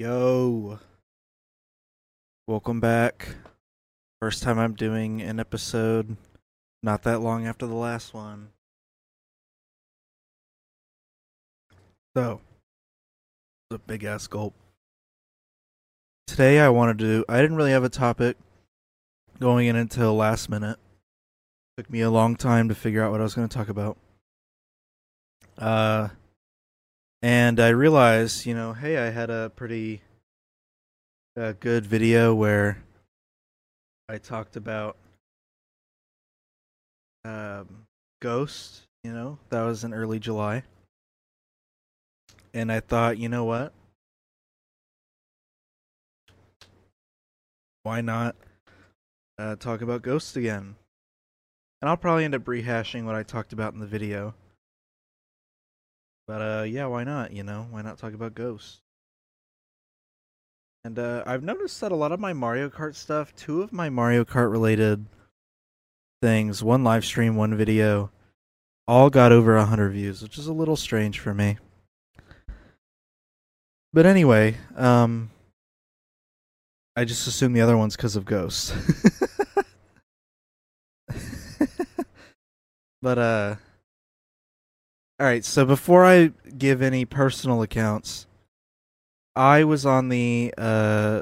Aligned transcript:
Yo. 0.00 0.78
Welcome 2.46 2.80
back. 2.80 3.34
First 4.18 4.42
time 4.42 4.58
I'm 4.58 4.72
doing 4.72 5.20
an 5.20 5.38
episode 5.38 6.16
not 6.82 7.02
that 7.02 7.20
long 7.20 7.46
after 7.46 7.66
the 7.66 7.74
last 7.74 8.14
one. 8.14 8.48
So, 12.16 12.40
it's 13.70 13.76
a 13.76 13.78
big 13.78 14.02
ass 14.04 14.26
gulp. 14.26 14.54
Today 16.26 16.60
I 16.60 16.70
wanted 16.70 16.98
to 17.00 17.26
I 17.28 17.42
didn't 17.42 17.58
really 17.58 17.72
have 17.72 17.84
a 17.84 17.90
topic 17.90 18.38
going 19.38 19.66
in 19.66 19.76
until 19.76 20.14
last 20.14 20.48
minute. 20.48 20.78
Took 21.76 21.90
me 21.90 22.00
a 22.00 22.10
long 22.10 22.36
time 22.36 22.70
to 22.70 22.74
figure 22.74 23.02
out 23.02 23.10
what 23.10 23.20
I 23.20 23.24
was 23.24 23.34
going 23.34 23.50
to 23.50 23.54
talk 23.54 23.68
about. 23.68 23.98
Uh 25.58 26.08
and 27.22 27.60
I 27.60 27.68
realized, 27.68 28.46
you 28.46 28.54
know, 28.54 28.72
hey, 28.72 28.96
I 28.98 29.10
had 29.10 29.30
a 29.30 29.50
pretty 29.50 30.02
uh, 31.38 31.52
good 31.60 31.86
video 31.86 32.34
where 32.34 32.82
I 34.08 34.18
talked 34.18 34.56
about 34.56 34.96
um. 37.24 37.86
You 39.02 39.12
know, 39.12 39.38
that 39.48 39.62
was 39.62 39.82
in 39.84 39.94
early 39.94 40.18
July, 40.18 40.62
and 42.52 42.70
I 42.70 42.80
thought, 42.80 43.16
you 43.16 43.30
know 43.30 43.44
what? 43.44 43.72
Why 47.82 48.02
not 48.02 48.36
uh, 49.38 49.56
talk 49.56 49.80
about 49.80 50.02
Ghost 50.02 50.36
again? 50.36 50.76
And 51.80 51.88
I'll 51.88 51.96
probably 51.96 52.26
end 52.26 52.34
up 52.34 52.44
rehashing 52.44 53.04
what 53.04 53.14
I 53.14 53.22
talked 53.22 53.54
about 53.54 53.72
in 53.72 53.80
the 53.80 53.86
video. 53.86 54.34
But 56.30 56.42
uh 56.42 56.62
yeah, 56.62 56.86
why 56.86 57.02
not, 57.02 57.32
you 57.32 57.42
know? 57.42 57.66
Why 57.70 57.82
not 57.82 57.98
talk 57.98 58.14
about 58.14 58.36
Ghosts? 58.36 58.82
And 60.84 60.96
uh 60.96 61.24
I've 61.26 61.42
noticed 61.42 61.80
that 61.80 61.90
a 61.90 61.96
lot 61.96 62.12
of 62.12 62.20
my 62.20 62.32
Mario 62.32 62.68
Kart 62.68 62.94
stuff, 62.94 63.34
two 63.34 63.62
of 63.62 63.72
my 63.72 63.90
Mario 63.90 64.24
Kart 64.24 64.48
related 64.48 65.06
things, 66.22 66.62
one 66.62 66.84
live 66.84 67.04
stream, 67.04 67.34
one 67.34 67.56
video, 67.56 68.12
all 68.86 69.10
got 69.10 69.32
over 69.32 69.56
a 69.56 69.62
100 69.62 69.90
views, 69.90 70.22
which 70.22 70.38
is 70.38 70.46
a 70.46 70.52
little 70.52 70.76
strange 70.76 71.18
for 71.18 71.34
me. 71.34 71.58
But 73.92 74.06
anyway, 74.06 74.56
um 74.76 75.32
I 76.94 77.04
just 77.06 77.26
assume 77.26 77.54
the 77.54 77.60
other 77.60 77.76
one's 77.76 77.96
cuz 77.96 78.14
of 78.14 78.24
Ghosts. 78.24 78.72
but 83.02 83.18
uh 83.18 83.56
all 85.20 85.26
right, 85.26 85.44
so 85.44 85.66
before 85.66 86.02
I 86.06 86.32
give 86.56 86.80
any 86.80 87.04
personal 87.04 87.60
accounts, 87.60 88.26
I 89.36 89.64
was 89.64 89.84
on 89.84 90.08
the 90.08 90.54
uh, 90.56 91.20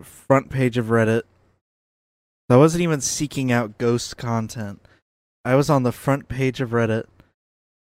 front 0.00 0.50
page 0.50 0.78
of 0.78 0.86
Reddit. 0.86 1.22
I 2.48 2.56
wasn't 2.56 2.82
even 2.82 3.00
seeking 3.00 3.50
out 3.50 3.76
ghost 3.76 4.16
content. 4.16 4.80
I 5.44 5.56
was 5.56 5.68
on 5.68 5.82
the 5.82 5.90
front 5.90 6.28
page 6.28 6.60
of 6.60 6.70
Reddit 6.70 7.06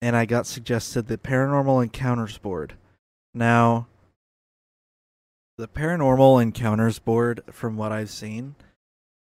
and 0.02 0.18
I 0.18 0.26
got 0.26 0.48
suggested 0.48 1.08
the 1.08 1.18
Paranormal 1.18 1.82
Encounters 1.84 2.38
board. 2.38 2.74
Now, 3.34 3.88
the 5.58 5.70
Paranormal 5.70 6.42
Encounters 6.42 7.00
board, 7.00 7.42
from 7.52 7.78
what 7.78 7.94
I've 7.94 8.10
seen, 8.10 8.56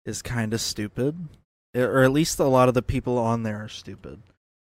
is 0.05 0.21
kind 0.21 0.53
of 0.53 0.61
stupid. 0.61 1.27
Or 1.75 2.03
at 2.03 2.11
least 2.11 2.39
a 2.39 2.45
lot 2.45 2.69
of 2.69 2.75
the 2.75 2.81
people 2.81 3.17
on 3.17 3.43
there 3.43 3.65
are 3.65 3.67
stupid. 3.67 4.21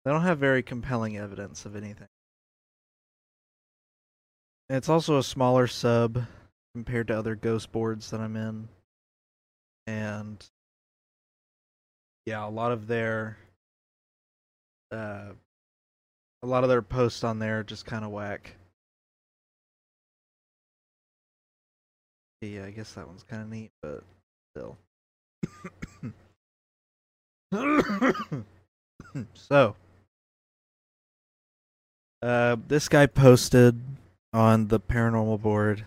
They 0.05 0.11
don't 0.11 0.23
have 0.23 0.39
very 0.39 0.63
compelling 0.63 1.17
evidence 1.17 1.65
of 1.65 1.77
anything. 1.77 2.09
And 4.69 4.77
it's 4.77 4.89
also 4.89 5.19
a 5.19 5.23
smaller 5.23 5.67
sub 5.67 6.25
compared 6.75 7.09
to 7.09 7.19
other 7.19 7.35
ghost 7.35 7.73
boards 7.73 8.11
that 8.11 8.21
I'm 8.21 8.37
in. 8.37 8.69
And 9.87 10.45
yeah, 12.27 12.47
a 12.47 12.49
lot 12.49 12.73
of 12.73 12.87
their 12.87 13.39
uh 14.91 15.33
a 16.43 16.47
lot 16.47 16.63
of 16.63 16.69
their 16.69 16.83
posts 16.83 17.25
on 17.25 17.39
there 17.39 17.63
just 17.63 17.87
kind 17.87 18.05
of 18.05 18.11
whack. 18.11 18.57
Yeah, 22.43 22.65
I 22.67 22.71
guess 22.71 22.93
that 22.93 23.07
one's 23.07 23.23
kind 23.23 23.43
of 23.43 23.49
neat, 23.49 23.71
but 23.81 24.05
still. 24.55 24.77
so, 29.35 29.75
uh, 32.25 32.57
this 32.69 32.89
guy 32.89 33.05
posted 33.05 33.79
on 34.33 34.69
the 34.69 34.81
paranormal 34.81 35.43
board, 35.43 35.85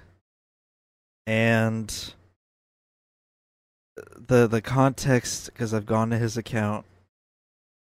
and 1.25 2.13
the 3.95 4.47
the 4.47 4.61
context 4.61 5.47
because 5.47 5.73
I've 5.73 5.87
gone 5.87 6.11
to 6.11 6.17
his 6.19 6.37
account, 6.37 6.85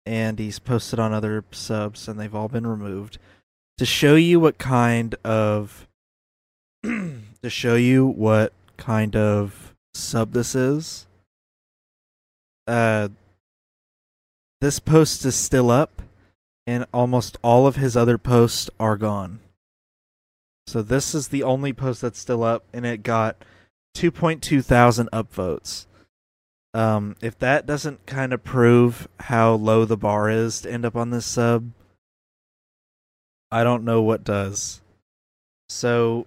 and 0.07 0.39
he's 0.39 0.61
posted 0.61 1.01
on 1.01 1.13
other 1.13 1.45
subs, 1.51 2.07
and 2.07 2.19
they've 2.19 2.35
all 2.35 2.49
been 2.49 2.67
removed 2.67 3.19
to 3.79 3.85
show 3.85 4.15
you 4.15 4.39
what 4.39 4.57
kind 4.59 5.17
of 5.25 5.89
to 6.85 7.51
show 7.51 7.75
you 7.75 8.07
what 8.07 8.53
kind 8.77 9.17
of 9.17 9.75
sub 9.95 10.31
this 10.31 10.55
is. 10.55 11.09
Uh, 12.69 13.09
this 14.61 14.79
post 14.79 15.25
is 15.25 15.35
still 15.35 15.73
up 15.73 16.04
and 16.67 16.87
almost 16.93 17.39
all 17.43 17.67
of 17.67 17.77
his 17.77 17.97
other 17.97 18.19
posts 18.19 18.71
are 18.81 18.97
gone. 18.97 19.41
So 20.67 20.83
this 20.83 21.15
is 21.15 21.29
the 21.29 21.43
only 21.43 21.73
post 21.73 22.01
that's 22.01 22.19
still 22.19 22.43
up, 22.43 22.65
and 22.73 22.87
it 22.87 23.03
got 23.03 23.45
2.2 23.97 24.65
thousand 24.65 25.09
upvotes. 25.13 25.87
Um, 26.73 27.15
if 27.21 27.39
that 27.39 27.67
doesn't 27.67 28.07
kind 28.07 28.33
of 28.33 28.43
prove 28.43 29.07
how 29.21 29.53
low 29.55 29.85
the 29.85 29.97
bar 29.97 30.29
is 30.29 30.63
to 30.63 30.73
end 30.73 30.85
up 30.85 30.97
on 30.97 31.11
this 31.11 31.27
sub, 31.27 31.71
I 33.51 33.63
don't 33.63 33.85
know 33.85 34.03
what 34.03 34.25
does. 34.25 34.81
So, 35.69 36.27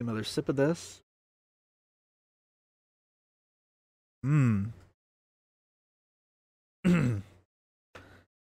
another 0.00 0.24
sip 0.24 0.48
of 0.48 0.56
this. 0.56 1.00
Hmm. 4.24 4.64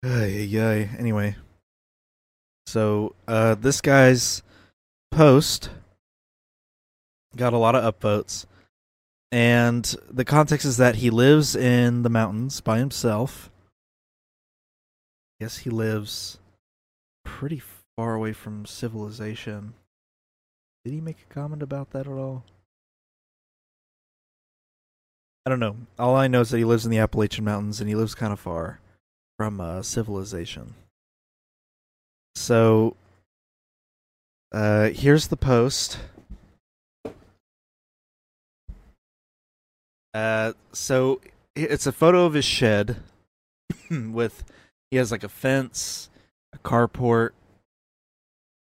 yeah. 0.03 0.87
Anyway, 0.99 1.37
so 2.66 3.15
uh, 3.28 3.55
this 3.55 3.81
guy's 3.81 4.43
post 5.11 5.71
got 7.37 7.53
a 7.53 7.59
lot 7.59 7.75
of 7.75 7.94
upvotes, 7.94 8.47
and 9.31 9.94
the 10.11 10.25
context 10.25 10.66
is 10.66 10.77
that 10.78 10.97
he 10.97 11.11
lives 11.11 11.55
in 11.55 12.03
the 12.03 12.09
mountains 12.09 12.61
by 12.61 12.78
himself. 12.78 13.50
Yes, 15.38 15.59
he 15.59 15.71
lives 15.71 16.38
pretty 17.25 17.62
far 17.97 18.15
away 18.15 18.32
from 18.32 18.67
civilization. 18.67 19.75
Did 20.84 20.94
he 20.94 21.00
make 21.00 21.19
a 21.28 21.34
comment 21.34 21.62
about 21.62 21.91
that 21.91 22.06
at 22.06 22.12
all? 22.12 22.44
I 25.47 25.50
don't 25.50 25.61
know. 25.61 25.77
All 25.99 26.15
I 26.17 26.28
know 26.28 26.43
is 26.43 26.50
that 26.50 26.59
he 26.59 26.65
lives 26.65 26.84
in 26.84 26.91
the 26.91 26.99
Appalachian 26.99 27.44
Mountains 27.44 27.81
and 27.81 27.88
he 27.88 27.94
lives 27.94 28.15
kind 28.15 28.32
of 28.32 28.41
far 28.41 28.81
from 29.40 29.58
uh, 29.58 29.80
civilization. 29.80 30.74
So 32.34 32.94
uh, 34.52 34.90
here's 34.90 35.28
the 35.28 35.36
post. 35.38 35.98
Uh, 40.12 40.52
so 40.72 41.22
it's 41.56 41.86
a 41.86 41.92
photo 41.92 42.26
of 42.26 42.34
his 42.34 42.44
shed 42.44 42.96
with 43.90 44.44
he 44.90 44.98
has 44.98 45.10
like 45.10 45.24
a 45.24 45.28
fence, 45.30 46.10
a 46.52 46.58
carport, 46.58 47.30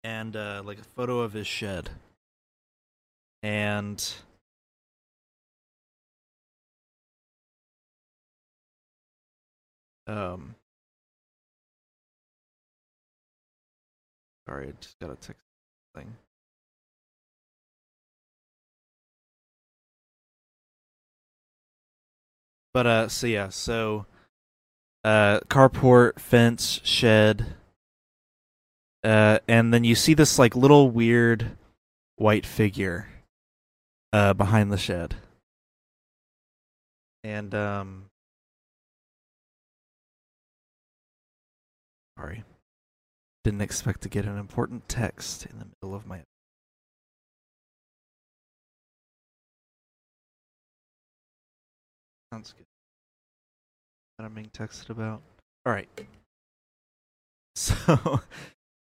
and 0.04 0.36
uh, 0.36 0.62
like 0.64 0.78
a 0.78 0.84
photo 0.84 1.22
of 1.22 1.34
his 1.34 1.48
shed. 1.48 1.90
And 3.42 4.14
Um, 10.08 10.56
sorry, 14.48 14.70
I 14.70 14.72
just 14.82 15.00
got 15.00 15.12
a 15.12 15.16
text 15.16 15.42
thing. 15.96 16.16
But 22.74 22.88
uh, 22.88 23.08
so 23.10 23.28
yeah, 23.28 23.50
so 23.50 24.06
uh, 25.04 25.42
carport, 25.50 26.20
fence, 26.20 26.80
shed, 26.84 27.56
uh, 29.04 29.40
and 29.48 29.74
then 29.74 29.84
you 29.84 29.96
see 29.96 30.14
this 30.14 30.40
like 30.40 30.56
little 30.56 30.90
weird 30.90 31.58
white 32.18 32.46
figure 32.46 33.08
uh 34.14 34.34
behind 34.34 34.72
the 34.72 34.78
shed, 34.78 35.16
and 37.24 37.56
um 37.56 38.11
Sorry. 42.22 42.44
Didn't 43.44 43.62
expect 43.62 44.02
to 44.02 44.10
get 44.10 44.26
an 44.26 44.38
important 44.38 44.88
text 44.88 45.48
in 45.48 45.58
the 45.58 45.66
middle 45.66 45.96
of 45.96 46.06
my. 46.06 46.20
Sounds 52.32 52.54
good. 52.56 52.68
That 54.20 54.26
I'm 54.26 54.36
being 54.36 54.52
texted 54.54 54.92
about. 54.92 55.22
All 55.66 55.74
right. 55.74 55.90
So 57.54 58.22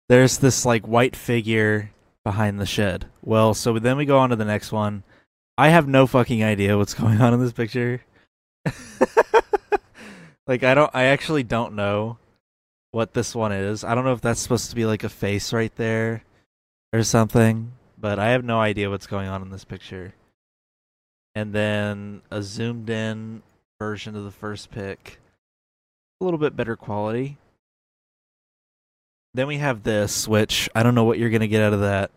there's 0.08 0.38
this 0.38 0.64
like 0.64 0.86
white 0.86 1.16
figure 1.16 1.90
behind 2.24 2.60
the 2.60 2.66
shed. 2.66 3.06
Well, 3.20 3.52
so 3.52 3.76
then 3.80 3.96
we 3.96 4.04
go 4.04 4.16
on 4.18 4.30
to 4.30 4.36
the 4.36 4.44
next 4.44 4.70
one. 4.70 5.02
I 5.58 5.70
have 5.70 5.88
no 5.88 6.06
fucking 6.06 6.44
idea 6.44 6.78
what's 6.78 6.94
going 7.02 7.20
on 7.20 7.34
in 7.34 7.40
this 7.40 7.52
picture. 7.52 8.00
like 10.46 10.62
I 10.62 10.74
don't 10.74 10.94
I 10.94 11.04
actually 11.06 11.42
don't 11.42 11.74
know 11.74 12.18
what 12.92 13.14
this 13.14 13.34
one 13.34 13.52
is. 13.52 13.84
I 13.84 13.94
don't 13.94 14.04
know 14.04 14.12
if 14.12 14.20
that's 14.20 14.40
supposed 14.40 14.70
to 14.70 14.76
be 14.76 14.84
like 14.84 15.04
a 15.04 15.08
face 15.08 15.52
right 15.52 15.74
there 15.76 16.24
or 16.92 17.02
something, 17.02 17.72
but 17.98 18.18
I 18.18 18.30
have 18.30 18.44
no 18.44 18.60
idea 18.60 18.90
what's 18.90 19.06
going 19.06 19.28
on 19.28 19.42
in 19.42 19.50
this 19.50 19.64
picture. 19.64 20.14
And 21.34 21.52
then 21.52 22.22
a 22.30 22.42
zoomed 22.42 22.90
in 22.90 23.42
version 23.78 24.16
of 24.16 24.24
the 24.24 24.30
first 24.30 24.70
pick. 24.70 25.20
A 26.20 26.24
little 26.24 26.38
bit 26.38 26.56
better 26.56 26.76
quality. 26.76 27.38
Then 29.32 29.46
we 29.46 29.58
have 29.58 29.84
this, 29.84 30.26
which 30.26 30.68
I 30.74 30.82
don't 30.82 30.94
know 30.94 31.04
what 31.04 31.18
you're 31.18 31.30
going 31.30 31.40
to 31.40 31.48
get 31.48 31.62
out 31.62 31.72
of 31.72 31.80
that. 31.80 32.10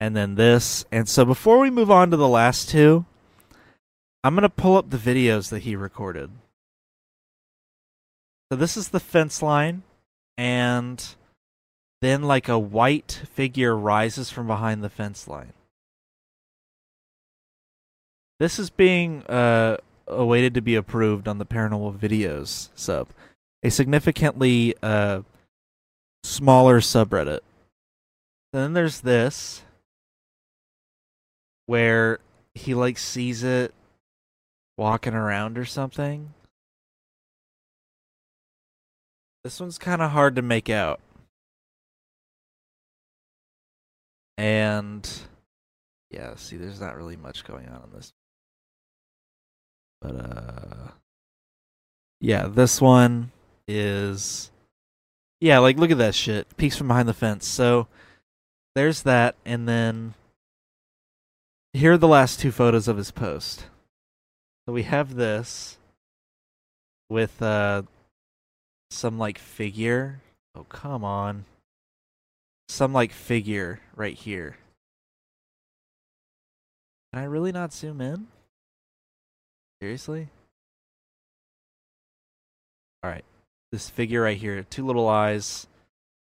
And 0.00 0.14
then 0.14 0.34
this. 0.34 0.84
And 0.92 1.08
so 1.08 1.24
before 1.24 1.58
we 1.58 1.70
move 1.70 1.90
on 1.90 2.10
to 2.10 2.16
the 2.16 2.28
last 2.28 2.68
two, 2.68 3.04
I'm 4.22 4.34
going 4.34 4.42
to 4.42 4.48
pull 4.50 4.76
up 4.76 4.90
the 4.90 4.98
videos 4.98 5.48
that 5.48 5.62
he 5.62 5.74
recorded. 5.74 6.30
So 8.50 8.56
this 8.56 8.76
is 8.76 8.88
the 8.88 8.98
fence 8.98 9.42
line, 9.42 9.84
and 10.36 11.14
then 12.00 12.22
like 12.22 12.48
a 12.48 12.58
white 12.58 13.22
figure 13.32 13.76
rises 13.76 14.30
from 14.30 14.48
behind 14.48 14.82
the 14.82 14.90
fence 14.90 15.28
line. 15.28 15.52
This 18.40 18.58
is 18.58 18.70
being 18.70 19.22
uh, 19.26 19.76
awaited 20.08 20.54
to 20.54 20.62
be 20.62 20.74
approved 20.74 21.28
on 21.28 21.38
the 21.38 21.46
Paranormal 21.46 21.96
Videos 21.96 22.70
sub, 22.74 23.08
a 23.62 23.70
significantly 23.70 24.74
uh, 24.82 25.20
smaller 26.24 26.80
subreddit. 26.80 27.40
then 28.52 28.72
there's 28.72 29.02
this, 29.02 29.62
where 31.66 32.18
he 32.54 32.74
like 32.74 32.98
sees 32.98 33.44
it 33.44 33.72
walking 34.76 35.14
around 35.14 35.56
or 35.56 35.64
something. 35.64 36.32
This 39.42 39.58
one's 39.58 39.78
kind 39.78 40.02
of 40.02 40.10
hard 40.10 40.36
to 40.36 40.42
make 40.42 40.68
out. 40.68 41.00
And 44.36 45.08
yeah, 46.10 46.34
see 46.34 46.56
there's 46.56 46.80
not 46.80 46.96
really 46.96 47.16
much 47.16 47.44
going 47.44 47.68
on 47.68 47.82
in 47.84 47.92
this. 47.94 48.12
But 50.00 50.14
uh 50.16 50.88
yeah, 52.20 52.46
this 52.48 52.80
one 52.80 53.32
is 53.66 54.50
yeah, 55.40 55.58
like 55.58 55.78
look 55.78 55.90
at 55.90 55.98
that 55.98 56.14
shit. 56.14 56.56
Peeks 56.56 56.76
from 56.76 56.88
behind 56.88 57.08
the 57.08 57.14
fence. 57.14 57.46
So 57.46 57.86
there's 58.74 59.02
that 59.02 59.36
and 59.44 59.68
then 59.68 60.14
here 61.72 61.92
are 61.92 61.98
the 61.98 62.08
last 62.08 62.40
two 62.40 62.50
photos 62.50 62.88
of 62.88 62.96
his 62.98 63.10
post. 63.10 63.66
So 64.66 64.72
we 64.72 64.82
have 64.82 65.14
this 65.14 65.78
with 67.08 67.40
uh 67.40 67.82
some 68.90 69.18
like 69.18 69.38
figure. 69.38 70.20
Oh, 70.54 70.64
come 70.64 71.04
on. 71.04 71.44
Some 72.68 72.92
like 72.92 73.12
figure 73.12 73.80
right 73.96 74.14
here. 74.14 74.56
Can 77.12 77.22
I 77.22 77.26
really 77.26 77.52
not 77.52 77.72
zoom 77.72 78.00
in? 78.00 78.28
Seriously? 79.80 80.28
Alright. 83.04 83.24
This 83.72 83.88
figure 83.88 84.22
right 84.22 84.36
here, 84.36 84.62
two 84.64 84.86
little 84.86 85.08
eyes. 85.08 85.66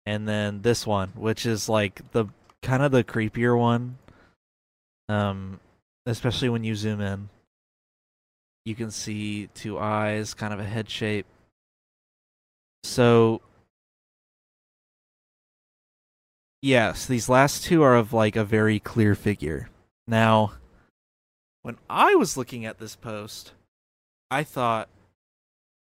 And 0.05 0.27
then 0.27 0.61
this 0.61 0.85
one, 0.85 1.09
which 1.09 1.45
is 1.45 1.69
like 1.69 2.01
the 2.11 2.25
kind 2.61 2.83
of 2.83 2.91
the 2.91 3.03
creepier 3.03 3.57
one. 3.57 3.97
Um 5.09 5.59
especially 6.05 6.49
when 6.49 6.63
you 6.63 6.75
zoom 6.75 7.01
in. 7.01 7.29
You 8.65 8.75
can 8.75 8.91
see 8.91 9.49
two 9.53 9.77
eyes, 9.77 10.33
kind 10.33 10.53
of 10.53 10.59
a 10.59 10.63
head 10.63 10.89
shape. 10.89 11.25
So 12.83 13.41
yes, 16.61 17.05
these 17.05 17.29
last 17.29 17.63
two 17.63 17.83
are 17.83 17.95
of 17.95 18.13
like 18.13 18.35
a 18.35 18.45
very 18.45 18.79
clear 18.79 19.15
figure. 19.15 19.69
Now, 20.07 20.53
when 21.61 21.77
I 21.89 22.15
was 22.15 22.37
looking 22.37 22.65
at 22.65 22.79
this 22.79 22.95
post, 22.95 23.53
I 24.31 24.43
thought 24.43 24.89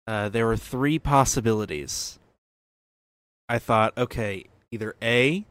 uh, 0.06 0.28
there 0.28 0.46
were 0.46 0.56
three 0.56 0.98
possibilities. 0.98 2.18
I 3.48 3.58
thought, 3.58 3.96
okay, 3.96 4.44
either 4.70 4.94
A, 5.02 5.44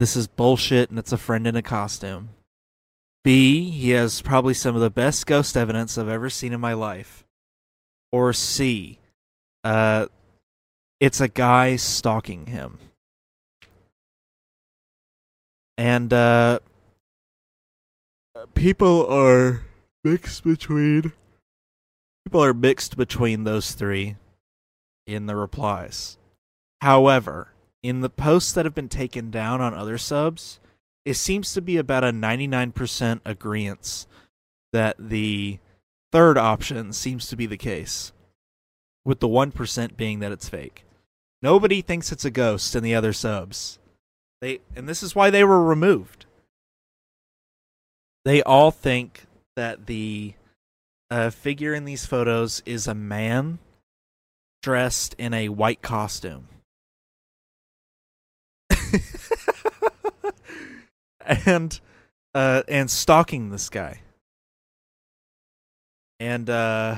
this 0.00 0.16
is 0.16 0.26
bullshit 0.26 0.90
and 0.90 0.98
it's 0.98 1.12
a 1.12 1.18
friend 1.18 1.46
in 1.46 1.56
a 1.56 1.62
costume. 1.62 2.30
B, 3.24 3.70
he 3.70 3.90
has 3.90 4.22
probably 4.22 4.54
some 4.54 4.74
of 4.74 4.80
the 4.80 4.90
best 4.90 5.26
ghost 5.26 5.56
evidence 5.56 5.98
I've 5.98 6.08
ever 6.08 6.30
seen 6.30 6.52
in 6.52 6.60
my 6.60 6.72
life. 6.72 7.24
Or 8.12 8.32
C, 8.32 8.98
uh, 9.64 10.06
it's 11.00 11.20
a 11.20 11.28
guy 11.28 11.76
stalking 11.76 12.46
him. 12.46 12.78
And 15.76 16.12
uh 16.12 16.60
people 18.54 19.06
are 19.06 19.62
mixed 20.04 20.44
between 20.44 21.12
people 22.24 22.42
are 22.42 22.54
mixed 22.54 22.96
between 22.96 23.44
those 23.44 23.72
three 23.72 24.16
in 25.06 25.26
the 25.26 25.36
replies. 25.36 26.18
However, 26.80 27.52
in 27.82 28.00
the 28.00 28.10
posts 28.10 28.52
that 28.52 28.64
have 28.64 28.74
been 28.74 28.88
taken 28.88 29.30
down 29.30 29.60
on 29.60 29.74
other 29.74 29.98
subs, 29.98 30.60
it 31.04 31.14
seems 31.14 31.52
to 31.54 31.62
be 31.62 31.76
about 31.76 32.04
a 32.04 32.12
99% 32.12 33.20
agreement 33.24 34.06
that 34.72 34.96
the 34.98 35.58
third 36.12 36.36
option 36.36 36.92
seems 36.92 37.28
to 37.28 37.36
be 37.36 37.46
the 37.46 37.56
case, 37.56 38.12
with 39.04 39.20
the 39.20 39.28
1% 39.28 39.96
being 39.96 40.18
that 40.20 40.32
it's 40.32 40.48
fake. 40.48 40.84
Nobody 41.40 41.82
thinks 41.82 42.10
it's 42.10 42.24
a 42.24 42.30
ghost 42.30 42.74
in 42.74 42.82
the 42.82 42.94
other 42.94 43.12
subs. 43.12 43.78
They 44.40 44.60
and 44.74 44.88
this 44.88 45.02
is 45.02 45.14
why 45.14 45.30
they 45.30 45.44
were 45.44 45.62
removed. 45.62 46.26
They 48.24 48.42
all 48.42 48.70
think 48.70 49.26
that 49.56 49.86
the 49.86 50.34
uh, 51.10 51.30
figure 51.30 51.74
in 51.74 51.84
these 51.84 52.06
photos 52.06 52.62
is 52.66 52.86
a 52.86 52.94
man 52.94 53.58
dressed 54.62 55.14
in 55.18 55.32
a 55.32 55.48
white 55.48 55.82
costume. 55.82 56.48
and 61.46 61.80
uh 62.34 62.62
and 62.68 62.90
stalking 62.90 63.50
this 63.50 63.68
guy. 63.68 64.00
And 66.18 66.50
uh 66.50 66.96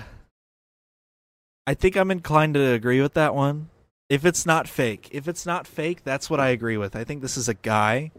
I 1.66 1.74
think 1.74 1.96
I'm 1.96 2.10
inclined 2.10 2.54
to 2.54 2.72
agree 2.72 3.02
with 3.02 3.14
that 3.14 3.34
one 3.34 3.68
if 4.10 4.26
it's 4.26 4.44
not 4.44 4.68
fake, 4.68 5.08
if 5.12 5.28
it's 5.28 5.46
not 5.46 5.68
fake, 5.68 6.02
that's 6.02 6.28
what 6.28 6.40
I 6.40 6.48
agree 6.48 6.76
with. 6.76 6.96
I 6.96 7.04
think 7.04 7.22
this 7.22 7.36
is 7.36 7.48
a 7.48 7.54
guy 7.54 8.10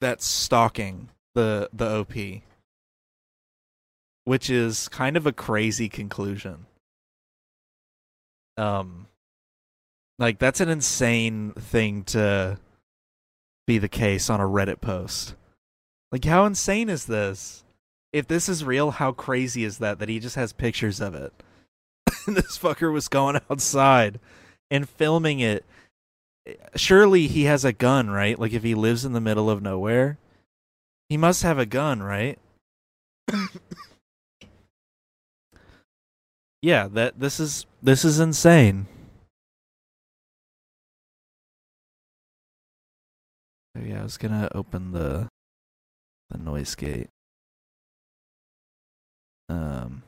that's 0.00 0.24
stalking 0.24 1.08
the 1.34 1.68
the 1.72 1.90
OP, 1.90 2.42
which 4.24 4.48
is 4.48 4.88
kind 4.88 5.16
of 5.16 5.26
a 5.26 5.32
crazy 5.32 5.88
conclusion. 5.88 6.66
Um, 8.56 9.08
like 10.20 10.38
that's 10.38 10.60
an 10.60 10.68
insane 10.68 11.52
thing 11.58 12.04
to 12.04 12.58
be 13.66 13.78
the 13.78 13.88
case 13.88 14.30
on 14.30 14.40
a 14.40 14.44
Reddit 14.44 14.80
post. 14.80 15.34
Like, 16.12 16.24
how 16.24 16.44
insane 16.44 16.88
is 16.88 17.06
this? 17.06 17.64
If 18.12 18.28
this 18.28 18.48
is 18.48 18.64
real, 18.64 18.92
how 18.92 19.12
crazy 19.12 19.64
is 19.64 19.78
that 19.78 19.98
that 19.98 20.08
he 20.08 20.20
just 20.20 20.36
has 20.36 20.52
pictures 20.52 21.00
of 21.00 21.14
it? 21.14 21.32
this 22.26 22.56
fucker 22.56 22.92
was 22.92 23.08
going 23.08 23.40
outside 23.50 24.20
and 24.70 24.88
filming 24.88 25.40
it 25.40 25.64
surely 26.76 27.26
he 27.26 27.44
has 27.44 27.64
a 27.64 27.72
gun 27.72 28.08
right? 28.10 28.38
Like 28.38 28.52
if 28.52 28.62
he 28.62 28.74
lives 28.74 29.04
in 29.04 29.12
the 29.12 29.20
middle 29.20 29.50
of 29.50 29.62
nowhere 29.62 30.18
he 31.08 31.16
must 31.16 31.42
have 31.42 31.58
a 31.58 31.66
gun 31.66 32.02
right? 32.02 32.38
Yeah 36.62 36.88
that 36.88 37.18
this 37.18 37.40
is 37.40 37.64
this 37.82 38.04
is 38.04 38.20
insane. 38.20 38.86
Oh 43.76 43.80
yeah 43.80 44.00
i 44.00 44.02
was 44.02 44.18
gonna 44.18 44.50
open 44.54 44.92
the 44.92 45.28
the 46.28 46.38
noise 46.38 46.74
gate. 46.74 47.08
Um 49.48 50.02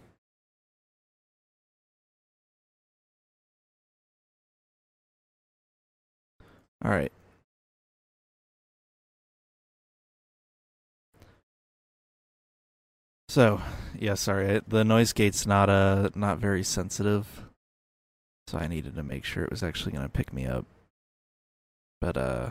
All 6.84 6.90
right. 6.90 7.12
So, 13.28 13.62
yeah, 13.98 14.14
sorry. 14.14 14.60
The 14.66 14.84
noise 14.84 15.12
gate's 15.12 15.46
not 15.46 15.70
uh 15.70 16.10
not 16.14 16.38
very 16.38 16.62
sensitive. 16.62 17.44
So 18.48 18.58
I 18.58 18.66
needed 18.66 18.96
to 18.96 19.02
make 19.02 19.24
sure 19.24 19.44
it 19.44 19.50
was 19.50 19.62
actually 19.62 19.92
going 19.92 20.04
to 20.04 20.10
pick 20.10 20.32
me 20.32 20.44
up. 20.44 20.66
But 22.00 22.16
uh 22.16 22.50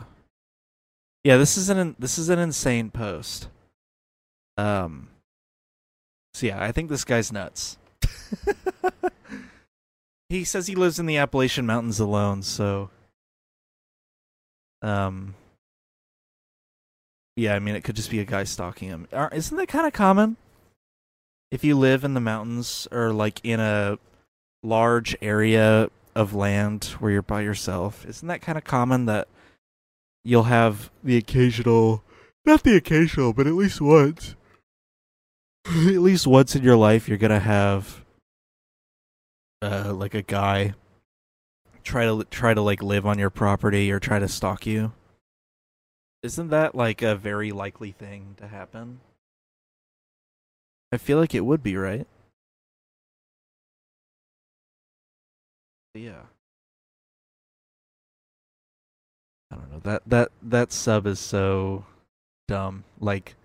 yeah, 1.24 1.36
this 1.36 1.56
is 1.56 1.68
an 1.68 1.94
this 1.98 2.18
is 2.18 2.30
an 2.30 2.38
insane 2.38 2.90
post. 2.90 3.48
Um 4.56 5.10
So 6.34 6.46
yeah, 6.46 6.60
I 6.62 6.72
think 6.72 6.88
this 6.88 7.04
guy's 7.04 7.30
nuts. 7.30 7.76
he 10.30 10.42
says 10.42 10.66
he 10.66 10.74
lives 10.74 10.98
in 10.98 11.06
the 11.06 11.18
Appalachian 11.18 11.66
Mountains 11.66 12.00
alone, 12.00 12.42
so 12.42 12.90
um 14.82 15.34
yeah, 17.36 17.54
I 17.54 17.58
mean 17.60 17.74
it 17.74 17.82
could 17.84 17.96
just 17.96 18.10
be 18.10 18.20
a 18.20 18.24
guy 18.24 18.44
stalking 18.44 18.88
him. 18.88 19.08
Isn't 19.32 19.56
that 19.56 19.68
kind 19.68 19.86
of 19.86 19.92
common? 19.92 20.36
If 21.50 21.64
you 21.64 21.78
live 21.78 22.04
in 22.04 22.14
the 22.14 22.20
mountains 22.20 22.88
or 22.90 23.12
like 23.12 23.40
in 23.42 23.60
a 23.60 23.98
large 24.62 25.16
area 25.22 25.90
of 26.14 26.34
land 26.34 26.84
where 26.98 27.12
you're 27.12 27.22
by 27.22 27.40
yourself, 27.40 28.04
isn't 28.06 28.28
that 28.28 28.42
kind 28.42 28.58
of 28.58 28.64
common 28.64 29.06
that 29.06 29.28
you'll 30.24 30.44
have 30.44 30.90
the 31.02 31.16
occasional 31.16 32.02
not 32.44 32.64
the 32.64 32.76
occasional, 32.76 33.32
but 33.32 33.46
at 33.46 33.54
least 33.54 33.80
once 33.80 34.34
at 35.66 36.02
least 36.02 36.26
once 36.26 36.56
in 36.56 36.62
your 36.62 36.76
life 36.76 37.08
you're 37.08 37.18
gonna 37.18 37.38
have 37.40 38.04
uh 39.62 39.92
like 39.94 40.14
a 40.14 40.22
guy 40.22 40.74
try 41.82 42.04
to 42.04 42.24
try 42.30 42.54
to 42.54 42.60
like 42.60 42.82
live 42.82 43.06
on 43.06 43.18
your 43.18 43.30
property 43.30 43.90
or 43.90 43.98
try 44.00 44.18
to 44.18 44.28
stalk 44.28 44.66
you? 44.66 44.92
Isn't 46.22 46.48
that 46.48 46.74
like 46.74 47.02
a 47.02 47.16
very 47.16 47.50
likely 47.52 47.92
thing 47.92 48.34
to 48.38 48.46
happen? 48.46 49.00
I 50.92 50.98
feel 50.98 51.18
like 51.18 51.34
it 51.34 51.44
would 51.44 51.62
be 51.62 51.76
right? 51.76 52.06
Yeah. 55.94 56.22
I 59.50 59.56
don't 59.56 59.72
know. 59.72 59.80
That 59.80 60.02
that 60.06 60.30
that 60.42 60.72
sub 60.72 61.06
is 61.06 61.18
so 61.18 61.84
dumb. 62.48 62.84
Like 63.00 63.36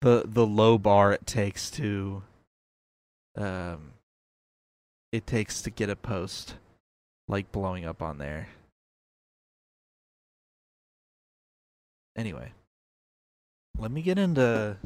the 0.00 0.22
the 0.24 0.46
low 0.46 0.78
bar 0.78 1.12
it 1.12 1.26
takes 1.26 1.70
to 1.72 2.22
um 3.36 3.92
it 5.12 5.26
takes 5.26 5.60
to 5.62 5.70
get 5.70 5.90
a 5.90 5.96
post 5.96 6.54
like 7.28 7.52
blowing 7.52 7.84
up 7.84 8.02
on 8.02 8.18
there. 8.18 8.48
Anyway, 12.16 12.52
let 13.78 13.90
me 13.90 14.00
get 14.00 14.18
into 14.18 14.76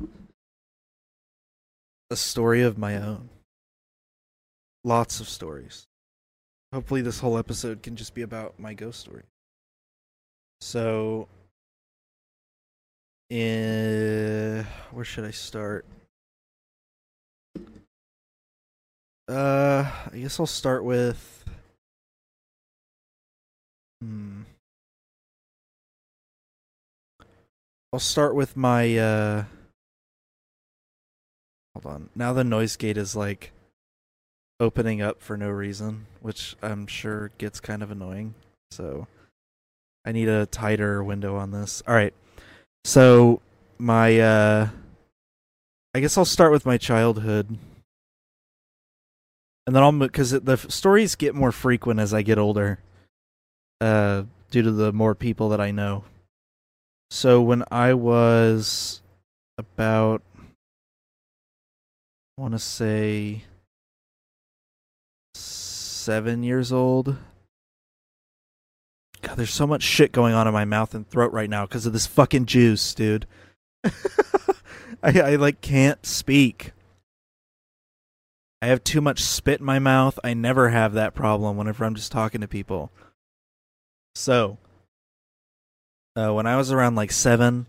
a 2.11 2.17
story 2.17 2.63
of 2.63 2.77
my 2.77 2.97
own. 2.97 3.29
Lots 4.83 5.21
of 5.21 5.29
stories. 5.29 5.87
Hopefully, 6.73 7.03
this 7.03 7.21
whole 7.21 7.39
episode 7.39 7.83
can 7.83 7.97
just 7.97 8.15
be 8.15 8.23
about 8.23 8.59
my 8.59 8.75
ghost 8.75 9.01
story. 9.01 9.25
So, 10.61 11.29
in, 13.29 14.67
where 14.91 15.05
should 15.05 15.25
I 15.25 15.31
start? 15.31 15.85
Uh, 19.29 19.89
I 20.13 20.19
guess 20.19 20.41
I'll 20.41 20.47
start 20.47 20.83
with. 20.83 21.40
Hmm. 24.01 24.43
I'll 27.93 27.99
start 27.99 28.35
with 28.35 28.57
my. 28.57 28.97
uh 28.97 29.45
Hold 31.75 31.87
on. 31.87 32.11
Now 32.15 32.33
the 32.33 32.45
noise 32.45 32.77
gate 32.77 32.97
is 32.97 33.15
like 33.15 33.53
opening 34.59 35.01
up 35.01 35.23
for 35.23 35.37
no 35.37 35.49
reason, 35.49 36.07
which 36.21 36.57
I'm 36.63 36.87
sure 36.87 37.31
gets 37.39 37.61
kind 37.61 37.83
of 37.83 37.91
annoying. 37.91 38.35
So 38.71 39.07
I 40.05 40.13
need 40.13 40.29
a 40.29 40.47
tighter 40.47 41.03
window 41.03 41.37
on 41.37 41.51
this. 41.51 41.83
All 41.87 41.95
right. 41.95 42.15
So 42.85 43.41
my 43.79 44.19
uh 44.19 44.69
I 45.95 46.01
guess 46.01 46.17
I'll 46.17 46.25
start 46.25 46.53
with 46.53 46.67
my 46.67 46.77
childhood. 46.79 47.57
And 49.67 49.77
then 49.77 49.83
I'll 49.83 49.93
because 49.93 50.31
the 50.31 50.57
stories 50.57 51.15
get 51.15 51.35
more 51.35 51.53
frequent 51.53 52.01
as 52.01 52.13
I 52.15 52.23
get 52.23 52.39
older. 52.39 52.79
Uh 53.81 54.25
due 54.51 54.63
to 54.63 54.73
the 54.73 54.93
more 54.93 55.15
people 55.15 55.49
that 55.51 55.61
I 55.61 55.71
know. 55.71 56.05
So 57.11 57.41
when 57.41 57.65
I 57.71 57.95
was 57.95 59.01
about 59.59 60.23
I 62.39 62.43
want 62.43 62.55
to 62.55 62.59
say 62.59 63.45
7 65.35 66.43
years 66.43 66.73
old, 66.73 67.17
God, 69.23 69.37
there's 69.37 69.53
so 69.53 69.67
much 69.67 69.83
shit 69.83 70.13
going 70.13 70.33
on 70.35 70.47
in 70.49 70.55
my 70.55 70.65
mouth 70.65 70.95
and 70.95 71.09
throat 71.09 71.33
right 71.33 71.51
now 71.51 71.67
because 71.67 71.85
of 71.85 71.93
this 71.93 72.07
fucking 72.07 72.47
juice, 72.47 72.95
dude. 72.95 73.27
I, 75.03 75.21
I 75.21 75.37
like 75.37 75.61
can't 75.61 76.05
speak. 76.07 76.73
I 78.63 78.67
have 78.67 78.85
too 78.85 79.01
much 79.01 79.23
spit 79.23 79.61
in 79.61 79.67
my 79.67 79.79
mouth. 79.79 80.19
I 80.23 80.35
never 80.35 80.71
have 80.71 80.93
that 80.95 81.15
problem 81.15 81.57
whenever 81.57 81.85
I'm 81.85 81.95
just 81.95 82.13
talking 82.13 82.41
to 82.41 82.49
people. 82.49 82.91
So, 84.21 84.59
uh, 86.15 86.31
when 86.35 86.47
I 86.47 86.59
was 86.59 86.71
around 86.71 86.95
like 86.95 87.11
seven, 87.11 87.65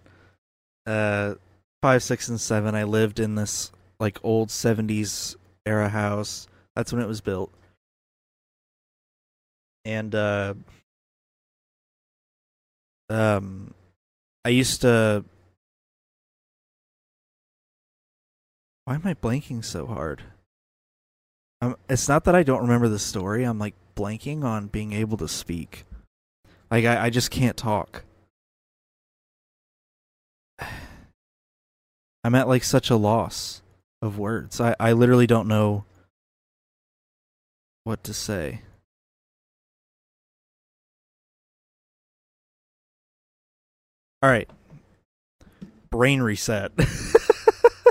uh, 0.85 1.35
five, 1.81 2.03
six, 2.03 2.27
and 2.27 2.41
seven, 2.41 2.75
I 2.75 2.83
lived 2.83 3.21
in 3.21 3.35
this 3.35 3.71
like 4.01 4.19
old 4.21 4.49
'70s 4.49 5.37
era 5.65 5.87
house. 5.87 6.49
That's 6.75 6.91
when 6.91 7.01
it 7.01 7.07
was 7.07 7.21
built, 7.21 7.53
and 9.85 10.13
uh, 10.13 10.55
um 13.09 13.73
I 14.43 14.49
used 14.49 14.81
to 14.81 15.23
Why 18.83 18.95
am 18.95 19.07
I 19.07 19.13
blanking 19.13 19.63
so 19.63 19.85
hard? 19.85 20.23
Um, 21.61 21.77
it's 21.87 22.09
not 22.09 22.25
that 22.25 22.35
I 22.35 22.43
don't 22.43 22.63
remember 22.63 22.89
the 22.89 22.99
story. 22.99 23.45
I'm 23.45 23.57
like 23.57 23.75
blanking 23.95 24.43
on 24.43 24.67
being 24.67 24.91
able 24.91 25.15
to 25.15 25.29
speak. 25.29 25.85
Like 26.71 26.85
I, 26.85 27.05
I 27.05 27.09
just 27.09 27.29
can't 27.29 27.57
talk. 27.57 28.03
I'm 32.23 32.35
at 32.35 32.47
like 32.47 32.63
such 32.63 32.89
a 32.89 32.95
loss 32.95 33.61
of 34.01 34.17
words. 34.17 34.61
I, 34.61 34.75
I 34.79 34.93
literally 34.93 35.27
don't 35.27 35.49
know 35.49 35.83
what 37.83 38.03
to 38.05 38.13
say. 38.13 38.61
All 44.23 44.29
right. 44.29 44.47
Brain 45.89 46.21
reset. 46.21 46.71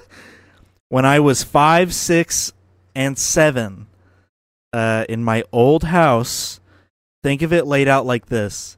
when 0.88 1.04
I 1.04 1.20
was 1.20 1.42
five, 1.42 1.92
six, 1.92 2.52
and 2.94 3.18
seven, 3.18 3.88
uh, 4.72 5.04
in 5.08 5.25
my 5.25 5.42
old 5.52 5.84
house, 5.84 6.60
think 7.22 7.42
of 7.42 7.52
it 7.52 7.66
laid 7.66 7.88
out 7.88 8.06
like 8.06 8.26
this. 8.26 8.76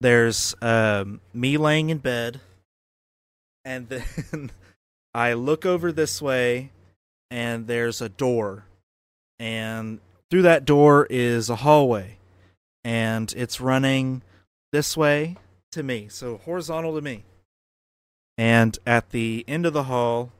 There's 0.00 0.54
um, 0.60 1.20
me 1.32 1.56
laying 1.56 1.90
in 1.90 1.98
bed, 1.98 2.40
and 3.64 3.88
then 3.88 4.50
I 5.14 5.32
look 5.32 5.64
over 5.64 5.92
this 5.92 6.20
way, 6.20 6.70
and 7.30 7.66
there's 7.66 8.00
a 8.00 8.08
door. 8.08 8.66
And 9.38 10.00
through 10.30 10.42
that 10.42 10.64
door 10.64 11.06
is 11.08 11.48
a 11.48 11.56
hallway, 11.56 12.18
and 12.84 13.32
it's 13.36 13.60
running 13.60 14.22
this 14.72 14.96
way 14.96 15.36
to 15.72 15.82
me, 15.82 16.08
so 16.08 16.38
horizontal 16.38 16.94
to 16.94 17.00
me. 17.00 17.24
And 18.38 18.78
at 18.86 19.10
the 19.10 19.44
end 19.48 19.64
of 19.64 19.72
the 19.72 19.84
hall, 19.84 20.32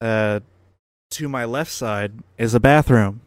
uh, 0.00 0.40
to 1.12 1.28
my 1.28 1.44
left 1.44 1.70
side 1.70 2.12
is 2.38 2.54
a 2.54 2.60
bathroom. 2.60 3.20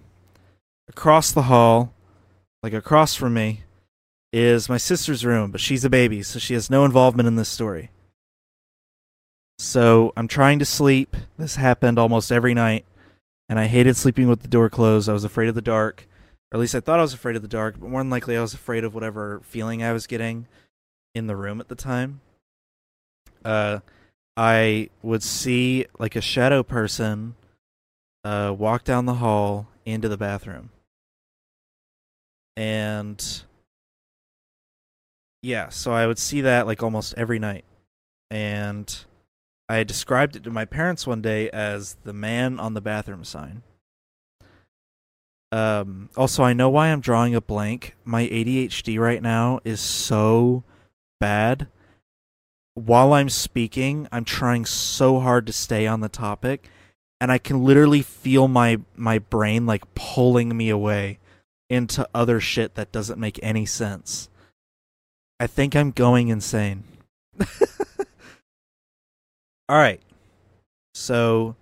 Across 0.90 1.32
the 1.32 1.44
hall, 1.44 1.94
like 2.66 2.74
across 2.74 3.14
from 3.14 3.36
me, 3.36 3.62
is 4.34 4.68
my 4.68 4.78
sister's 4.78 5.24
room, 5.24 5.52
but 5.52 5.62
she's 5.62 5.86
a 5.86 5.90
baby, 5.90 6.24
so 6.24 6.40
she 6.40 6.56
has 6.56 6.68
no 6.68 6.84
involvement 6.84 7.28
in 7.28 7.36
this 7.36 7.48
story. 7.48 7.92
So 9.60 10.12
I'm 10.18 10.28
trying 10.28 10.58
to 10.58 10.66
sleep. 10.66 11.16
This 11.38 11.58
happened 11.58 12.00
almost 12.00 12.32
every 12.32 12.56
night, 12.56 12.84
and 13.48 13.60
I 13.60 13.68
hated 13.68 13.96
sleeping 13.96 14.28
with 14.28 14.42
the 14.42 14.48
door 14.48 14.72
closed. 14.72 15.08
I 15.08 15.14
was 15.14 15.24
afraid 15.24 15.48
of 15.48 15.54
the 15.54 15.62
dark, 15.62 16.08
or 16.52 16.58
at 16.58 16.60
least 16.60 16.74
I 16.74 16.80
thought 16.80 16.98
I 16.98 17.04
was 17.04 17.14
afraid 17.14 17.36
of 17.36 17.44
the 17.44 17.48
dark, 17.48 17.76
but 17.80 17.88
more 17.88 18.02
than 18.02 18.10
likely 18.10 18.36
I 18.36 18.42
was 18.42 18.56
afraid 18.56 18.84
of 18.84 18.96
whatever 18.96 19.42
feeling 19.44 19.84
I 19.84 19.94
was 19.94 20.08
getting 20.08 20.48
in 21.14 21.28
the 21.28 21.36
room 21.36 21.62
at 21.62 21.68
the 21.68 21.76
time, 21.76 22.20
uh, 23.46 23.82
I 24.36 24.90
would 25.04 25.22
see 25.22 25.86
like 26.00 26.16
a 26.16 26.22
shadow 26.22 26.64
person 26.64 27.36
uh, 28.24 28.56
walk 28.58 28.84
down 28.84 29.06
the 29.06 29.14
hall 29.14 29.68
into 29.86 30.10
the 30.10 30.18
bathroom. 30.18 30.72
And 32.58 33.44
yeah, 35.42 35.70
so 35.70 35.92
I 35.92 36.08
would 36.08 36.20
see 36.20 36.42
that 36.42 36.66
like 36.66 36.82
almost 36.82 37.14
every 37.18 37.40
night. 37.40 37.66
And 38.32 38.94
I 39.70 39.84
described 39.84 40.36
it 40.36 40.44
to 40.44 40.52
my 40.52 40.66
parents 40.66 41.06
one 41.06 41.22
day 41.22 41.50
as 41.52 41.98
the 42.04 42.14
man 42.14 42.60
on 42.60 42.74
the 42.74 42.82
bathroom 42.82 43.24
sign. 43.24 43.64
Um, 45.52 46.10
also, 46.18 46.44
I 46.44 46.54
know 46.54 46.70
why 46.70 46.88
I'm 46.88 47.00
drawing 47.00 47.36
a 47.36 47.42
blank. 47.42 47.96
My 48.04 48.28
ADHD 48.28 49.00
right 49.00 49.22
now 49.22 49.60
is 49.64 49.80
so 49.80 50.64
bad. 51.20 51.68
While 52.74 53.14
I'm 53.14 53.30
speaking, 53.30 54.08
I'm 54.12 54.26
trying 54.26 54.66
so 54.66 55.20
hard 55.20 55.48
to 55.48 55.54
stay 55.54 55.88
on 55.88 56.02
the 56.02 56.10
topic, 56.10 56.70
and 57.22 57.32
I 57.32 57.38
can 57.38 57.64
literally 57.64 58.02
feel 58.02 58.48
my 58.48 58.82
my 58.96 59.20
brain 59.20 59.66
like 59.66 59.94
pulling 59.96 60.58
me 60.58 60.70
away 60.70 61.20
into 61.76 62.08
other 62.14 62.40
shit 62.40 62.76
that 62.76 62.92
doesn't 62.92 63.20
make 63.20 63.40
any 63.44 63.66
sense. 63.66 64.30
I 65.40 65.48
think 65.48 65.76
I'm 65.76 65.92
going 65.92 66.30
insane. 66.30 66.84
All 69.70 69.78
right. 69.78 70.02
So 70.94 71.56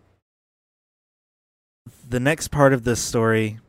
the 2.07 2.19
next 2.19 2.49
part 2.49 2.73
of 2.73 2.83
this 2.83 3.01
story 3.01 3.59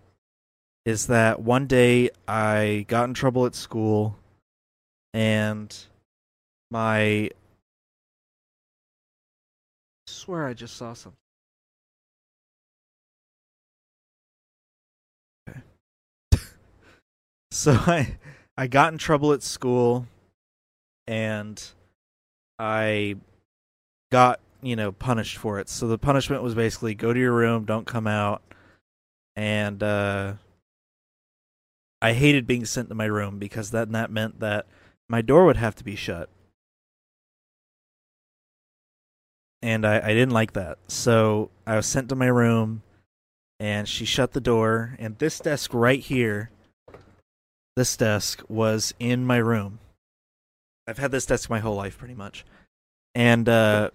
is 0.85 1.07
that 1.07 1.41
one 1.41 1.67
day 1.67 2.11
I 2.29 2.85
got 2.89 3.05
in 3.05 3.15
trouble 3.15 3.47
at 3.47 3.55
school 3.55 4.17
and 5.15 5.75
my 6.71 7.31
I 10.07 10.11
swear 10.11 10.47
I 10.47 10.53
just 10.53 10.77
saw 10.77 10.93
something. 10.93 11.17
So 17.55 17.73
I 17.87 18.17
I 18.57 18.67
got 18.67 18.93
in 18.93 18.99
trouble 18.99 19.33
at 19.33 19.43
school 19.43 20.07
and 21.07 21.63
I 22.59 23.17
got, 24.11 24.41
you 24.63 24.77
know, 24.77 24.93
punished 24.93 25.39
for 25.39 25.59
it. 25.59 25.69
So 25.69 25.89
the 25.89 25.99
punishment 25.99 26.43
was 26.43 26.55
basically 26.55 26.95
go 26.95 27.13
to 27.13 27.19
your 27.19 27.33
room, 27.33 27.65
don't 27.65 27.87
come 27.87 28.07
out. 28.07 28.43
And 29.37 29.83
uh 29.83 30.35
I 32.03 32.13
hated 32.13 32.47
being 32.47 32.67
sent 32.67 32.91
to 32.91 32.95
my 32.95 33.07
room 33.07 33.39
because 33.39 33.71
then 33.71 33.93
that 33.93 34.11
meant 34.11 34.41
that 34.41 34.67
my 35.09 35.23
door 35.23 35.47
would 35.47 35.57
have 35.57 35.75
to 35.77 35.85
be 35.85 35.97
shut. 35.97 36.29
And 39.63 39.87
I, 39.87 40.01
I 40.01 40.09
didn't 40.09 40.33
like 40.33 40.53
that. 40.53 40.77
So 40.89 41.51
I 41.67 41.77
was 41.77 41.87
sent 41.87 42.11
to 42.11 42.15
my 42.15 42.27
room 42.27 42.83
and 43.59 43.89
she 43.89 44.05
shut 44.05 44.33
the 44.33 44.41
door. 44.41 44.97
And 44.99 45.17
this 45.17 45.41
desk 45.41 45.73
right 45.73 46.01
here, 46.01 46.51
this 47.77 47.97
desk 47.97 48.43
was 48.49 48.95
in 48.99 49.25
my 49.25 49.37
room. 49.37 49.79
I've 50.87 50.99
had 50.99 51.11
this 51.11 51.27
desk 51.27 51.49
my 51.49 51.61
whole 51.61 51.77
life 51.77 51.99
pretty 51.99 52.15
much. 52.15 52.45
And 53.15 53.49
uh 53.49 53.91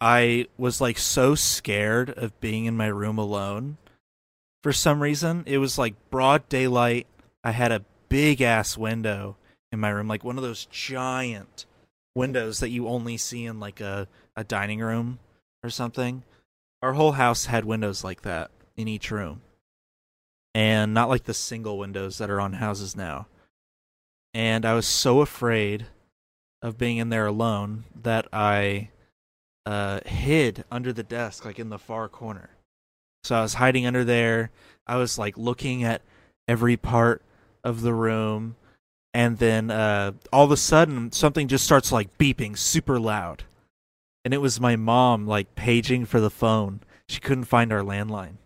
I 0.00 0.46
was 0.58 0.80
like 0.80 0.98
so 0.98 1.34
scared 1.34 2.10
of 2.10 2.38
being 2.40 2.66
in 2.66 2.76
my 2.76 2.88
room 2.88 3.18
alone 3.18 3.78
for 4.62 4.72
some 4.72 5.00
reason. 5.00 5.44
It 5.46 5.58
was 5.58 5.78
like 5.78 5.94
broad 6.10 6.48
daylight. 6.48 7.06
I 7.42 7.52
had 7.52 7.72
a 7.72 7.84
big 8.08 8.42
ass 8.42 8.76
window 8.76 9.36
in 9.72 9.80
my 9.80 9.88
room, 9.90 10.08
like 10.08 10.22
one 10.22 10.36
of 10.36 10.42
those 10.42 10.66
giant 10.66 11.66
windows 12.14 12.60
that 12.60 12.70
you 12.70 12.86
only 12.86 13.16
see 13.16 13.44
in 13.44 13.58
like 13.60 13.80
a, 13.80 14.06
a 14.36 14.44
dining 14.44 14.80
room 14.80 15.18
or 15.62 15.70
something. 15.70 16.22
Our 16.82 16.92
whole 16.92 17.12
house 17.12 17.46
had 17.46 17.64
windows 17.64 18.04
like 18.04 18.22
that 18.22 18.50
in 18.76 18.88
each 18.88 19.10
room. 19.10 19.40
And 20.54 20.94
not 20.94 21.08
like 21.08 21.24
the 21.24 21.34
single 21.34 21.78
windows 21.78 22.18
that 22.18 22.30
are 22.30 22.40
on 22.40 22.54
houses 22.54 22.96
now. 22.96 23.26
And 24.32 24.64
I 24.64 24.74
was 24.74 24.86
so 24.86 25.20
afraid 25.20 25.86
of 26.62 26.78
being 26.78 26.96
in 26.96 27.08
there 27.08 27.26
alone 27.26 27.84
that 28.02 28.26
I 28.32 28.90
uh, 29.66 30.00
hid 30.06 30.64
under 30.70 30.92
the 30.92 31.02
desk, 31.02 31.44
like 31.44 31.58
in 31.58 31.70
the 31.70 31.78
far 31.78 32.08
corner. 32.08 32.50
So 33.24 33.36
I 33.36 33.42
was 33.42 33.54
hiding 33.54 33.86
under 33.86 34.04
there. 34.04 34.50
I 34.86 34.96
was 34.96 35.18
like 35.18 35.38
looking 35.38 35.82
at 35.82 36.02
every 36.46 36.76
part 36.76 37.22
of 37.62 37.82
the 37.82 37.94
room. 37.94 38.56
And 39.12 39.38
then 39.38 39.70
uh, 39.70 40.12
all 40.32 40.44
of 40.44 40.50
a 40.50 40.56
sudden, 40.56 41.12
something 41.12 41.48
just 41.48 41.64
starts 41.64 41.92
like 41.92 42.18
beeping 42.18 42.58
super 42.58 42.98
loud. 43.00 43.44
And 44.24 44.34
it 44.34 44.38
was 44.38 44.60
my 44.60 44.76
mom 44.76 45.26
like 45.26 45.54
paging 45.54 46.06
for 46.06 46.20
the 46.20 46.30
phone. 46.30 46.80
She 47.08 47.20
couldn't 47.20 47.44
find 47.44 47.72
our 47.72 47.82
landline. 47.82 48.36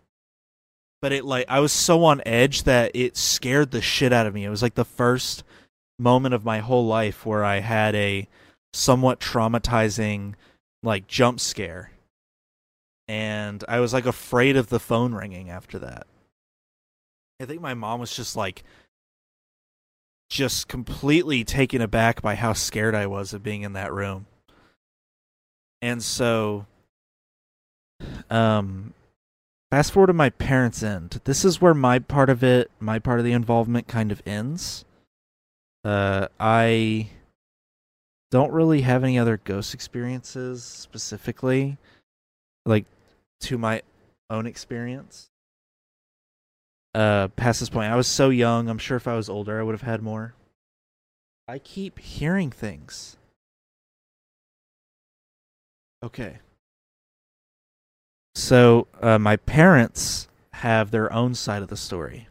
But 1.01 1.13
it 1.13 1.25
like, 1.25 1.45
I 1.47 1.59
was 1.59 1.71
so 1.71 2.03
on 2.03 2.21
edge 2.25 2.63
that 2.63 2.91
it 2.93 3.15
scared 3.15 3.71
the 3.71 3.81
shit 3.81 4.11
out 4.11 4.27
of 4.27 4.33
me. 4.33 4.43
It 4.43 4.49
was 4.49 4.61
like 4.61 4.75
the 4.75 4.85
first 4.85 5.43
moment 5.97 6.33
of 6.33 6.45
my 6.45 6.59
whole 6.59 6.85
life 6.85 7.25
where 7.25 7.43
I 7.43 7.59
had 7.59 7.95
a 7.95 8.27
somewhat 8.73 9.19
traumatizing 9.19 10.33
like 10.83 11.07
jump 11.07 11.39
scare 11.39 11.91
and 13.09 13.63
I 13.67 13.79
was 13.79 13.91
like 13.91 14.05
afraid 14.05 14.55
of 14.55 14.69
the 14.69 14.79
phone 14.79 15.13
ringing 15.13 15.49
after 15.49 15.79
that. 15.79 16.05
I 17.41 17.45
think 17.45 17.59
my 17.59 17.73
mom 17.73 17.99
was 17.99 18.15
just 18.15 18.35
like 18.35 18.63
just 20.29 20.67
completely 20.67 21.43
taken 21.43 21.81
aback 21.81 22.21
by 22.21 22.35
how 22.35 22.53
scared 22.53 22.93
I 22.93 23.07
was 23.07 23.33
of 23.33 23.41
being 23.41 23.63
in 23.63 23.73
that 23.73 23.91
room. 23.91 24.27
And 25.81 26.03
so 26.03 26.67
um 28.29 28.93
fast 29.71 29.91
forward 29.91 30.07
to 30.07 30.13
my 30.13 30.29
parents' 30.29 30.83
end. 30.83 31.21
This 31.23 31.45
is 31.45 31.61
where 31.61 31.73
my 31.73 31.99
part 31.99 32.29
of 32.29 32.43
it, 32.43 32.71
my 32.79 32.99
part 32.99 33.19
of 33.19 33.25
the 33.25 33.33
involvement 33.33 33.87
kind 33.87 34.11
of 34.11 34.21
ends. 34.25 34.85
Uh 35.83 36.27
I 36.39 37.09
don't 38.31 38.51
really 38.51 38.81
have 38.81 39.03
any 39.03 39.17
other 39.17 39.37
ghost 39.37 39.73
experiences 39.73 40.63
specifically. 40.63 41.77
Like 42.65 42.85
to 43.41 43.57
my 43.57 43.81
own 44.29 44.45
experience. 44.45 45.29
Uh, 46.93 47.27
past 47.29 47.59
this 47.59 47.69
point, 47.69 47.91
I 47.91 47.95
was 47.95 48.07
so 48.07 48.29
young. 48.29 48.67
I'm 48.67 48.77
sure 48.77 48.97
if 48.97 49.07
I 49.07 49.15
was 49.15 49.29
older, 49.29 49.59
I 49.59 49.63
would 49.63 49.73
have 49.73 49.81
had 49.81 50.01
more. 50.01 50.33
I 51.47 51.59
keep 51.59 51.99
hearing 51.99 52.51
things. 52.51 53.17
Okay. 56.03 56.39
So, 58.39 58.87
uh, 59.01 59.19
my 59.19 59.35
parents 59.35 60.29
have 60.53 60.91
their 60.91 61.11
own 61.11 61.35
side 61.35 61.61
of 61.61 61.67
the 61.67 61.75
story. 61.75 62.29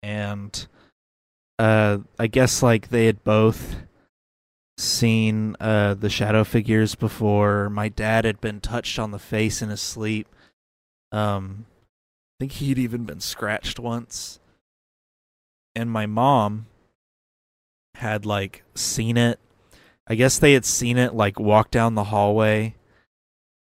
And 0.00 0.64
uh, 1.58 1.98
I 2.20 2.28
guess 2.28 2.62
like 2.62 2.88
they 2.88 3.06
had 3.06 3.24
both 3.24 3.74
seen 4.78 5.56
uh, 5.58 5.94
the 5.94 6.08
shadow 6.08 6.44
figures 6.44 6.94
before. 6.94 7.68
My 7.68 7.88
dad 7.88 8.24
had 8.24 8.40
been 8.40 8.60
touched 8.60 8.96
on 9.00 9.10
the 9.10 9.18
face 9.18 9.60
in 9.60 9.70
his 9.70 9.80
sleep. 9.80 10.28
Um, 11.10 11.66
I 12.38 12.44
think 12.44 12.52
he'd 12.52 12.78
even 12.78 13.04
been 13.04 13.20
scratched 13.20 13.80
once. 13.80 14.38
And 15.74 15.90
my 15.90 16.06
mom 16.06 16.66
had 17.96 18.24
like 18.24 18.62
seen 18.76 19.16
it. 19.16 19.40
I 20.06 20.14
guess 20.14 20.38
they 20.38 20.52
had 20.52 20.64
seen 20.64 20.96
it 20.96 21.12
like 21.12 21.40
walk 21.40 21.72
down 21.72 21.96
the 21.96 22.04
hallway 22.04 22.76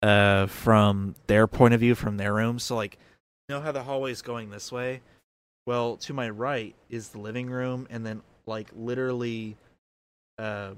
uh 0.02 0.46
from 0.46 1.14
their 1.26 1.46
point 1.46 1.74
of 1.74 1.80
view 1.80 1.94
from 1.94 2.16
their 2.16 2.34
room. 2.34 2.58
So 2.58 2.76
like 2.76 2.98
you 3.48 3.54
know 3.54 3.60
how 3.60 3.72
the 3.72 3.82
hallway 3.82 4.12
is 4.12 4.22
going 4.22 4.50
this 4.50 4.70
way? 4.70 5.00
Well, 5.66 5.96
to 5.98 6.14
my 6.14 6.30
right 6.30 6.74
is 6.88 7.10
the 7.10 7.18
living 7.18 7.50
room 7.50 7.86
and 7.90 8.04
then 8.04 8.22
like 8.46 8.70
literally 8.76 9.56
uh 10.38 10.72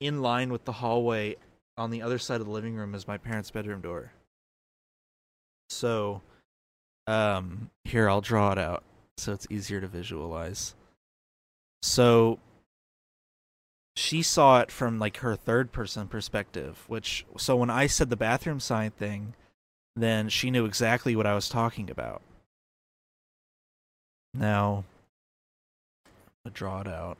in 0.00 0.22
line 0.22 0.52
with 0.52 0.64
the 0.64 0.72
hallway 0.72 1.36
on 1.76 1.90
the 1.90 2.02
other 2.02 2.18
side 2.18 2.40
of 2.40 2.46
the 2.46 2.52
living 2.52 2.74
room 2.74 2.94
is 2.94 3.06
my 3.06 3.16
parents' 3.16 3.50
bedroom 3.50 3.80
door. 3.80 4.12
So, 5.70 6.22
um, 7.06 7.70
here 7.84 8.08
I'll 8.08 8.20
draw 8.20 8.52
it 8.52 8.58
out 8.58 8.82
so 9.16 9.32
it's 9.32 9.46
easier 9.50 9.80
to 9.80 9.86
visualize. 9.86 10.74
So, 11.82 12.38
she 13.98 14.22
saw 14.22 14.60
it 14.60 14.70
from 14.70 15.00
like 15.00 15.16
her 15.18 15.34
third 15.34 15.72
person 15.72 16.06
perspective, 16.06 16.84
which, 16.86 17.26
so 17.36 17.56
when 17.56 17.68
I 17.68 17.88
said 17.88 18.10
the 18.10 18.16
bathroom 18.16 18.60
sign 18.60 18.92
thing, 18.92 19.34
then 19.96 20.28
she 20.28 20.52
knew 20.52 20.64
exactly 20.64 21.16
what 21.16 21.26
I 21.26 21.34
was 21.34 21.48
talking 21.48 21.90
about. 21.90 22.22
Now, 24.32 24.84
I'll 26.46 26.52
draw 26.52 26.80
it 26.80 26.86
out. 26.86 27.18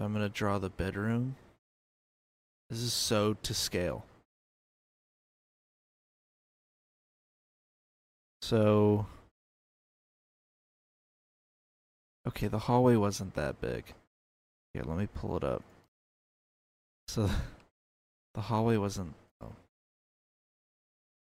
I'm 0.00 0.12
going 0.12 0.24
to 0.24 0.28
draw 0.28 0.58
the 0.58 0.68
bedroom. 0.68 1.36
This 2.68 2.80
is 2.80 2.92
so 2.92 3.36
to 3.44 3.54
scale. 3.54 4.04
So. 8.42 9.06
Okay, 12.26 12.48
the 12.48 12.58
hallway 12.58 12.96
wasn't 12.96 13.34
that 13.34 13.60
big. 13.60 13.84
Here, 14.74 14.82
let 14.84 14.98
me 14.98 15.06
pull 15.06 15.36
it 15.36 15.44
up. 15.44 15.62
So, 17.06 17.30
the 18.34 18.40
hallway 18.40 18.76
wasn't. 18.76 19.14
Oh. 19.40 19.52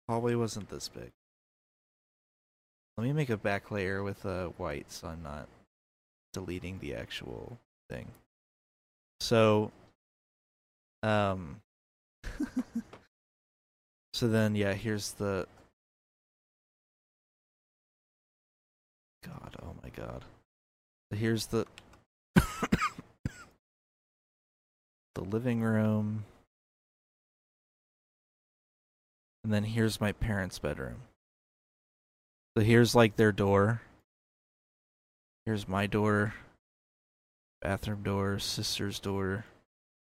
Hallway 0.08 0.36
wasn't 0.36 0.68
this 0.68 0.88
big. 0.88 1.10
Let 2.96 3.04
me 3.04 3.12
make 3.12 3.30
a 3.30 3.36
back 3.36 3.70
layer 3.70 4.02
with 4.02 4.24
a 4.24 4.28
uh, 4.28 4.46
white 4.58 4.92
so 4.92 5.08
I'm 5.08 5.22
not 5.22 5.48
deleting 6.32 6.78
the 6.78 6.94
actual 6.94 7.58
thing. 7.88 8.06
So, 9.20 9.72
um, 11.02 11.60
so 14.12 14.28
then 14.28 14.54
yeah, 14.54 14.74
here's 14.74 15.12
the. 15.12 15.46
God, 19.24 19.56
oh 19.62 19.74
my 19.82 19.88
God. 19.90 20.24
Here's 21.14 21.46
the 21.46 21.66
the 22.34 22.44
living 25.16 25.60
room. 25.62 26.24
And 29.44 29.52
then 29.52 29.64
here's 29.64 30.00
my 30.00 30.12
parents' 30.12 30.58
bedroom. 30.58 31.02
So 32.56 32.62
here's 32.62 32.94
like 32.94 33.16
their 33.16 33.32
door. 33.32 33.82
Here's 35.44 35.68
my 35.68 35.86
door. 35.86 36.34
Bathroom 37.60 38.02
door, 38.02 38.38
sister's 38.38 39.00
door. 39.00 39.44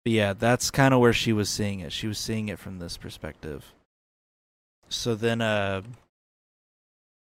But 0.03 0.13
yeah, 0.13 0.33
that's 0.33 0.71
kind 0.71 0.93
of 0.93 0.99
where 0.99 1.13
she 1.13 1.33
was 1.33 1.49
seeing 1.49 1.81
it. 1.81 1.91
She 1.91 2.07
was 2.07 2.17
seeing 2.17 2.49
it 2.49 2.59
from 2.59 2.79
this 2.79 2.97
perspective. 2.97 3.73
So 4.89 5.15
then 5.15 5.41
uh 5.41 5.81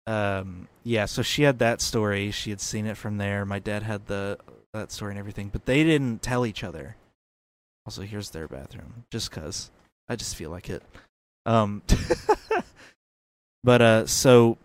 um 0.08 0.68
yeah, 0.84 1.06
so 1.06 1.22
she 1.22 1.44
had 1.44 1.60
that 1.60 1.82
story. 1.82 2.32
She 2.32 2.52
had 2.52 2.62
seen 2.62 2.86
it 2.86 2.98
from 2.98 3.18
there. 3.18 3.46
My 3.46 3.60
dad 3.60 3.84
had 3.84 4.08
the 4.08 4.38
that 4.74 4.92
story 4.92 5.12
and 5.12 5.20
everything, 5.20 5.50
but 5.50 5.66
they 5.66 5.84
didn't 5.84 6.22
tell 6.22 6.46
each 6.46 6.64
other. 6.64 6.98
Also, 7.86 8.02
here's 8.02 8.32
their 8.32 8.48
bathroom 8.48 9.06
just 9.12 9.32
cuz 9.32 9.72
I 10.08 10.16
just 10.16 10.36
feel 10.36 10.50
like 10.50 10.70
it. 10.70 10.84
Um 11.46 11.82
but 13.64 13.82
uh 13.82 14.08
so 14.08 14.58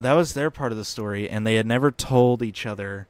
that 0.00 0.14
was 0.14 0.34
their 0.34 0.50
part 0.50 0.72
of 0.72 0.78
the 0.78 0.84
story 0.84 1.28
and 1.28 1.46
they 1.46 1.56
had 1.56 1.66
never 1.66 1.90
told 1.90 2.42
each 2.42 2.66
other 2.66 3.08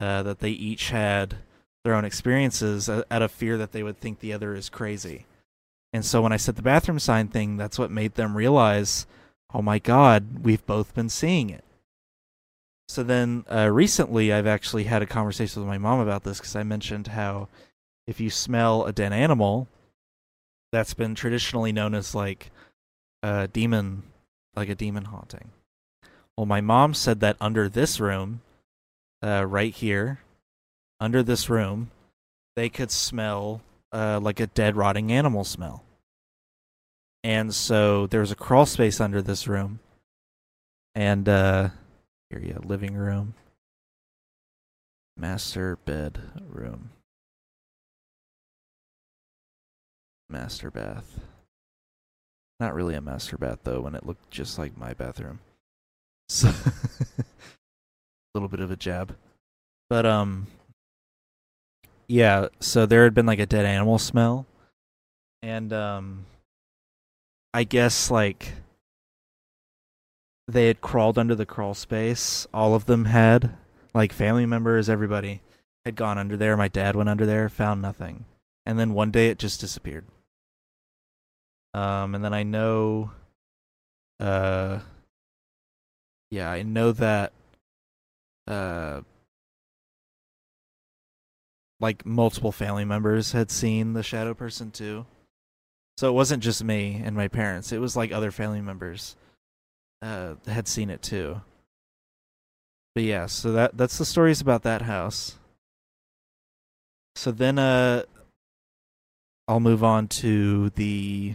uh, 0.00 0.22
that 0.22 0.40
they 0.40 0.50
each 0.50 0.90
had 0.90 1.36
their 1.84 1.94
own 1.94 2.04
experiences 2.04 2.88
out 2.88 3.22
of 3.22 3.30
fear 3.30 3.56
that 3.56 3.72
they 3.72 3.82
would 3.82 3.98
think 3.98 4.20
the 4.20 4.32
other 4.32 4.54
is 4.54 4.68
crazy. 4.68 5.26
And 5.92 6.04
so 6.04 6.22
when 6.22 6.32
I 6.32 6.36
said 6.36 6.56
the 6.56 6.62
bathroom 6.62 6.98
sign 6.98 7.28
thing, 7.28 7.56
that's 7.56 7.78
what 7.78 7.90
made 7.90 8.14
them 8.14 8.36
realize, 8.36 9.06
oh 9.54 9.62
my 9.62 9.78
God, 9.78 10.44
we've 10.44 10.64
both 10.66 10.94
been 10.94 11.08
seeing 11.08 11.50
it. 11.50 11.64
So 12.88 13.02
then 13.02 13.44
uh, 13.50 13.70
recently, 13.70 14.32
I've 14.32 14.46
actually 14.46 14.84
had 14.84 15.02
a 15.02 15.06
conversation 15.06 15.62
with 15.62 15.68
my 15.68 15.78
mom 15.78 16.00
about 16.00 16.24
this 16.24 16.38
because 16.38 16.56
I 16.56 16.64
mentioned 16.64 17.08
how 17.08 17.48
if 18.06 18.20
you 18.20 18.30
smell 18.30 18.84
a 18.84 18.92
dead 18.92 19.12
animal, 19.12 19.68
that's 20.72 20.94
been 20.94 21.14
traditionally 21.14 21.72
known 21.72 21.94
as 21.94 22.14
like 22.14 22.50
a 23.22 23.48
demon, 23.48 24.02
like 24.56 24.68
a 24.68 24.74
demon 24.74 25.04
haunting. 25.04 25.50
Well, 26.36 26.46
my 26.46 26.60
mom 26.60 26.94
said 26.94 27.20
that 27.20 27.36
under 27.40 27.68
this 27.68 28.00
room, 28.00 28.40
uh, 29.22 29.44
right 29.46 29.72
here, 29.72 30.20
under 30.98 31.22
this 31.22 31.48
room, 31.48 31.90
they 32.56 32.68
could 32.68 32.90
smell 32.90 33.60
uh, 33.92 34.18
like 34.20 34.40
a 34.40 34.46
dead, 34.46 34.76
rotting 34.76 35.12
animal 35.12 35.44
smell. 35.44 35.84
And 37.22 37.54
so 37.54 38.06
there 38.06 38.20
was 38.20 38.32
a 38.32 38.36
crawl 38.36 38.66
space 38.66 39.00
under 39.00 39.20
this 39.20 39.46
room. 39.46 39.80
And 40.94 41.28
uh, 41.28 41.68
here 42.30 42.40
you 42.40 42.54
go, 42.54 42.60
living 42.64 42.94
room, 42.94 43.34
master 45.16 45.76
bed 45.84 46.20
room, 46.48 46.90
master 50.28 50.70
bath. 50.70 51.20
Not 52.58 52.74
really 52.74 52.94
a 52.94 53.00
master 53.00 53.38
bath 53.38 53.60
though, 53.64 53.80
when 53.80 53.94
it 53.94 54.04
looked 54.04 54.30
just 54.30 54.58
like 54.58 54.76
my 54.76 54.92
bathroom. 54.94 55.38
So 56.28 56.48
a 57.18 57.24
little 58.34 58.48
bit 58.48 58.60
of 58.60 58.70
a 58.70 58.76
jab. 58.76 59.16
But 59.88 60.06
um 60.06 60.46
yeah, 62.08 62.48
so 62.58 62.86
there 62.86 63.04
had 63.04 63.14
been 63.14 63.26
like 63.26 63.38
a 63.38 63.46
dead 63.46 63.64
animal 63.64 63.98
smell. 63.98 64.46
And 65.42 65.72
um 65.72 66.26
I 67.52 67.64
guess 67.64 68.10
like 68.10 68.52
they 70.46 70.66
had 70.66 70.80
crawled 70.80 71.18
under 71.18 71.34
the 71.34 71.46
crawl 71.46 71.74
space. 71.74 72.46
All 72.52 72.74
of 72.74 72.86
them 72.86 73.06
had 73.06 73.56
like 73.94 74.12
family 74.12 74.46
members, 74.46 74.88
everybody 74.88 75.42
had 75.84 75.96
gone 75.96 76.18
under 76.18 76.36
there. 76.36 76.56
My 76.56 76.68
dad 76.68 76.94
went 76.96 77.08
under 77.08 77.26
there, 77.26 77.48
found 77.48 77.82
nothing. 77.82 78.24
And 78.66 78.78
then 78.78 78.94
one 78.94 79.10
day 79.10 79.28
it 79.28 79.38
just 79.38 79.60
disappeared. 79.60 80.06
Um 81.74 82.14
and 82.14 82.24
then 82.24 82.34
I 82.34 82.42
know 82.42 83.12
uh 84.18 84.80
yeah, 86.30 86.50
I 86.50 86.62
know 86.62 86.92
that 86.92 87.32
uh 88.46 89.00
like 91.80 92.04
multiple 92.04 92.52
family 92.52 92.84
members 92.84 93.32
had 93.32 93.50
seen 93.50 93.94
the 93.94 94.02
shadow 94.02 94.34
person 94.34 94.70
too. 94.70 95.06
So 96.00 96.08
it 96.08 96.12
wasn't 96.12 96.42
just 96.42 96.64
me 96.64 97.02
and 97.04 97.14
my 97.14 97.28
parents. 97.28 97.72
It 97.72 97.78
was 97.78 97.94
like 97.94 98.10
other 98.10 98.30
family 98.30 98.62
members 98.62 99.16
uh 100.00 100.36
had 100.46 100.66
seen 100.66 100.88
it 100.88 101.02
too. 101.02 101.42
But 102.94 103.04
yeah, 103.04 103.26
so 103.26 103.52
that 103.52 103.76
that's 103.76 103.98
the 103.98 104.06
stories 104.06 104.40
about 104.40 104.62
that 104.62 104.80
house. 104.80 105.38
So 107.16 107.30
then 107.30 107.58
uh 107.58 108.04
I'll 109.46 109.60
move 109.60 109.84
on 109.84 110.08
to 110.24 110.70
the 110.70 111.34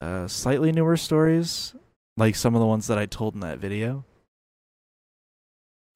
uh 0.00 0.28
slightly 0.28 0.70
newer 0.70 0.96
stories 0.96 1.74
like 2.16 2.36
some 2.36 2.54
of 2.54 2.60
the 2.60 2.66
ones 2.66 2.86
that 2.86 2.96
I 2.96 3.06
told 3.06 3.34
in 3.34 3.40
that 3.40 3.58
video. 3.58 4.04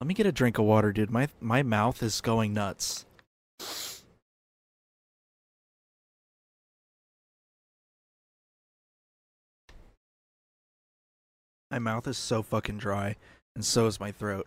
Let 0.01 0.07
me 0.09 0.13
get 0.13 0.25
a 0.25 0.33
drink 0.33 0.57
of 0.57 0.65
water, 0.65 0.91
dude. 0.91 1.11
My 1.11 1.29
my 1.39 1.63
mouth 1.63 2.03
is 2.03 2.19
going 2.19 2.53
nuts. 2.53 3.05
My 11.73 11.79
mouth 11.79 12.07
is 12.07 12.19
so 12.19 12.43
fucking 12.43 12.77
dry, 12.77 13.15
and 13.55 13.65
so 13.65 13.87
is 13.87 13.99
my 13.99 14.11
throat. 14.11 14.45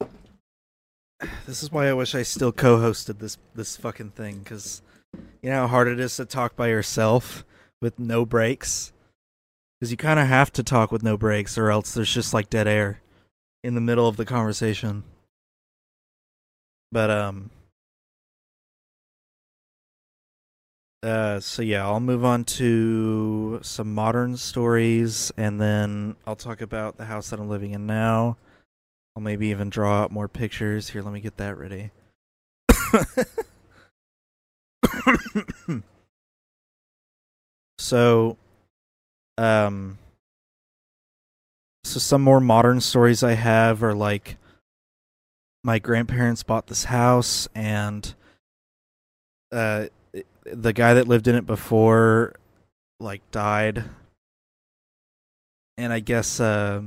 This 1.46 1.62
is 1.62 1.70
why 1.70 1.88
I 1.88 1.92
wish 1.92 2.12
I 2.12 2.24
still 2.24 2.50
co-hosted 2.50 3.20
this 3.20 3.38
this 3.54 3.76
fucking 3.76 4.10
thing, 4.10 4.40
because 4.40 4.82
you 5.40 5.50
know 5.50 5.60
how 5.60 5.66
hard 5.68 5.86
it 5.86 6.00
is 6.00 6.16
to 6.16 6.24
talk 6.24 6.56
by 6.56 6.66
yourself 6.66 7.44
with 7.80 8.00
no 8.00 8.26
breaks 8.26 8.92
because 9.78 9.92
you 9.92 9.96
kind 9.96 10.18
of 10.18 10.26
have 10.26 10.52
to 10.54 10.64
talk 10.64 10.90
with 10.90 11.04
no 11.04 11.16
breaks, 11.16 11.56
or 11.56 11.70
else 11.70 11.94
there's 11.94 12.12
just 12.12 12.34
like 12.34 12.50
dead 12.50 12.66
air 12.66 13.00
in 13.62 13.76
the 13.76 13.80
middle 13.80 14.08
of 14.08 14.16
the 14.16 14.26
conversation. 14.26 15.04
But 16.90 17.12
um, 17.12 17.50
uh, 21.02 21.40
so 21.40 21.62
yeah, 21.62 21.84
I'll 21.84 22.00
move 22.00 22.24
on 22.24 22.44
to 22.44 23.60
some 23.62 23.94
modern 23.94 24.36
stories, 24.36 25.32
and 25.36 25.60
then 25.60 26.16
I'll 26.26 26.36
talk 26.36 26.60
about 26.60 26.96
the 26.96 27.06
house 27.06 27.30
that 27.30 27.40
I'm 27.40 27.48
living 27.48 27.72
in 27.72 27.86
now. 27.86 28.36
I'll 29.16 29.22
maybe 29.22 29.48
even 29.48 29.70
draw 29.70 30.02
out 30.02 30.12
more 30.12 30.28
pictures. 30.28 30.90
Here, 30.90 31.02
let 31.02 31.12
me 31.12 31.20
get 31.20 31.36
that 31.38 31.56
ready. 31.58 31.90
so 37.78 38.36
um, 39.38 39.98
so 41.84 41.98
some 41.98 42.22
more 42.22 42.40
modern 42.40 42.80
stories 42.80 43.22
I 43.22 43.32
have 43.32 43.82
are 43.82 43.94
like 43.94 44.36
my 45.64 45.78
grandparents 45.78 46.42
bought 46.42 46.66
this 46.66 46.84
house 46.84 47.48
and 47.54 48.14
uh 49.52 49.86
the 50.52 50.72
guy 50.72 50.94
that 50.94 51.08
lived 51.08 51.28
in 51.28 51.34
it 51.34 51.46
before 51.46 52.34
like 52.98 53.22
died 53.30 53.84
and 55.76 55.92
I 55.92 56.00
guess 56.00 56.40
uh, 56.40 56.82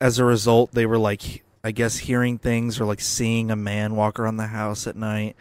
as 0.00 0.18
a 0.18 0.24
result 0.24 0.72
they 0.72 0.86
were 0.86 0.98
like 0.98 1.42
I 1.64 1.72
guess 1.72 1.98
hearing 1.98 2.38
things 2.38 2.80
or 2.80 2.84
like 2.84 3.00
seeing 3.00 3.50
a 3.50 3.56
man 3.56 3.96
walk 3.96 4.20
around 4.20 4.36
the 4.36 4.46
house 4.46 4.86
at 4.86 4.94
night 4.94 5.34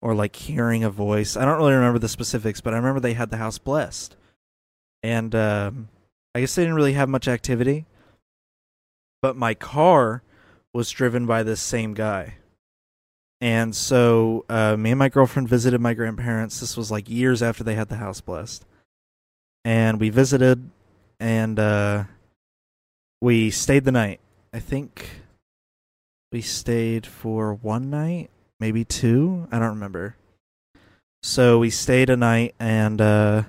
or 0.00 0.14
like 0.14 0.34
hearing 0.36 0.84
a 0.84 0.90
voice. 0.90 1.36
I 1.36 1.44
don't 1.44 1.58
really 1.58 1.74
remember 1.74 1.98
the 1.98 2.08
specifics, 2.08 2.62
but 2.62 2.72
I 2.72 2.78
remember 2.78 3.00
they 3.00 3.12
had 3.12 3.30
the 3.30 3.36
house 3.36 3.58
blessed 3.58 4.16
and 5.02 5.34
um, 5.34 5.88
I 6.34 6.40
guess 6.40 6.54
they 6.54 6.62
didn't 6.62 6.76
really 6.76 6.94
have 6.94 7.08
much 7.08 7.28
activity. 7.28 7.86
But 9.20 9.36
my 9.36 9.54
car 9.54 10.22
was 10.72 10.90
driven 10.90 11.26
by 11.26 11.42
this 11.42 11.60
same 11.60 11.94
guy. 11.94 12.36
And 13.40 13.76
so 13.76 14.44
uh, 14.48 14.76
me 14.76 14.90
and 14.92 14.98
my 14.98 15.08
girlfriend 15.08 15.48
visited 15.48 15.80
my 15.80 15.94
grandparents. 15.94 16.60
This 16.60 16.76
was 16.76 16.90
like 16.90 17.08
years 17.08 17.42
after 17.42 17.62
they 17.62 17.74
had 17.74 17.88
the 17.88 17.96
house 17.96 18.20
blessed. 18.20 18.64
And 19.64 20.00
we 20.00 20.10
visited 20.10 20.70
and 21.20 21.58
uh, 21.58 22.04
we 23.20 23.50
stayed 23.50 23.84
the 23.84 23.92
night. 23.92 24.20
I 24.52 24.60
think 24.60 25.22
we 26.32 26.40
stayed 26.40 27.06
for 27.06 27.54
one 27.54 27.90
night, 27.90 28.30
maybe 28.58 28.84
two. 28.84 29.48
I 29.52 29.58
don't 29.58 29.68
remember. 29.70 30.16
So 31.22 31.58
we 31.58 31.70
stayed 31.70 32.08
a 32.08 32.16
night 32.16 32.54
and 32.58 33.00
uh, 33.00 33.42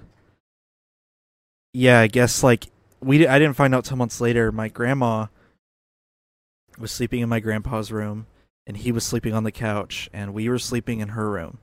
yeah, 1.73 1.99
I 1.99 2.07
guess 2.07 2.43
like 2.43 2.67
we 2.99 3.27
I 3.27 3.37
didn't 3.37 3.55
find 3.55 3.75
out 3.75 3.85
till 3.85 3.97
months 3.97 4.19
later. 4.19 4.51
My 4.51 4.67
grandma 4.67 5.27
was 6.79 6.91
sleeping 6.91 7.21
in 7.21 7.29
my 7.29 7.39
grandpa's 7.39 7.91
room, 7.91 8.25
and 8.67 8.77
he 8.77 8.91
was 8.91 9.03
sleeping 9.03 9.33
on 9.33 9.45
the 9.45 9.51
couch, 9.51 10.09
and 10.13 10.33
we 10.33 10.47
were 10.47 10.59
sleeping 10.59 10.99
in 10.99 11.09
her 11.09 11.29
room. 11.29 11.57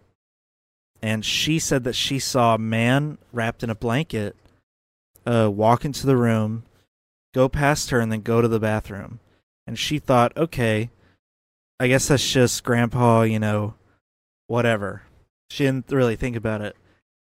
And 1.00 1.24
she 1.24 1.60
said 1.60 1.84
that 1.84 1.94
she 1.94 2.18
saw 2.18 2.54
a 2.54 2.58
man 2.58 3.18
wrapped 3.30 3.62
in 3.62 3.70
a 3.70 3.74
blanket 3.74 4.34
uh, 5.26 5.50
walk 5.50 5.84
into 5.84 6.06
the 6.06 6.16
room, 6.16 6.64
go 7.32 7.48
past 7.48 7.90
her, 7.90 8.00
and 8.00 8.10
then 8.10 8.20
go 8.20 8.40
to 8.40 8.48
the 8.48 8.60
bathroom. 8.60 9.20
And 9.66 9.78
she 9.78 9.98
thought, 9.98 10.36
okay, 10.36 10.90
I 11.80 11.88
guess 11.88 12.08
that's 12.08 12.30
just 12.30 12.64
grandpa, 12.64 13.22
you 13.22 13.38
know, 13.38 13.74
whatever. 14.46 15.02
She 15.50 15.64
didn't 15.64 15.90
really 15.90 16.16
think 16.16 16.36
about 16.36 16.60
it. 16.60 16.76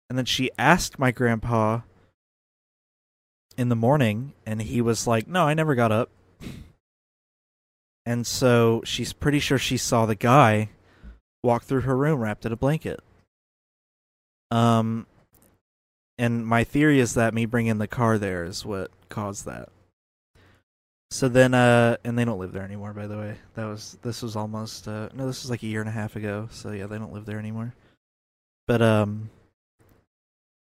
And 0.09 0.17
then 0.17 0.25
she 0.25 0.49
asked 0.57 0.97
my 0.97 1.11
grandpa 1.11 1.81
in 3.57 3.69
the 3.69 3.75
morning, 3.75 4.33
and 4.45 4.61
he 4.61 4.81
was 4.81 5.05
like, 5.05 5.27
no, 5.27 5.43
I 5.45 5.53
never 5.53 5.75
got 5.75 5.91
up. 5.91 6.09
And 8.05 8.25
so 8.25 8.81
she's 8.85 9.13
pretty 9.13 9.39
sure 9.39 9.57
she 9.57 9.77
saw 9.77 10.05
the 10.05 10.15
guy 10.15 10.69
walk 11.43 11.63
through 11.63 11.81
her 11.81 11.95
room 11.95 12.19
wrapped 12.19 12.45
in 12.45 12.51
a 12.51 12.57
blanket. 12.57 12.99
Um, 14.51 15.05
and 16.17 16.45
my 16.45 16.63
theory 16.63 16.99
is 16.99 17.13
that 17.13 17.33
me 17.33 17.45
bringing 17.45 17.77
the 17.77 17.87
car 17.87 18.17
there 18.17 18.43
is 18.43 18.65
what 18.65 18.91
caused 19.09 19.45
that. 19.45 19.69
So 21.11 21.27
then, 21.27 21.53
uh, 21.53 21.97
and 22.03 22.17
they 22.17 22.25
don't 22.25 22.39
live 22.39 22.51
there 22.51 22.63
anymore. 22.63 22.93
By 22.93 23.07
the 23.07 23.17
way, 23.17 23.35
that 23.55 23.65
was 23.65 23.97
this 24.03 24.21
was 24.21 24.35
almost 24.35 24.87
uh, 24.87 25.09
no, 25.13 25.25
this 25.25 25.41
was 25.41 25.49
like 25.49 25.63
a 25.63 25.67
year 25.67 25.79
and 25.79 25.89
a 25.89 25.93
half 25.93 26.15
ago. 26.15 26.47
So 26.51 26.71
yeah, 26.71 26.85
they 26.85 26.99
don't 26.99 27.13
live 27.13 27.25
there 27.25 27.39
anymore. 27.39 27.73
But 28.67 28.81
um, 28.83 29.31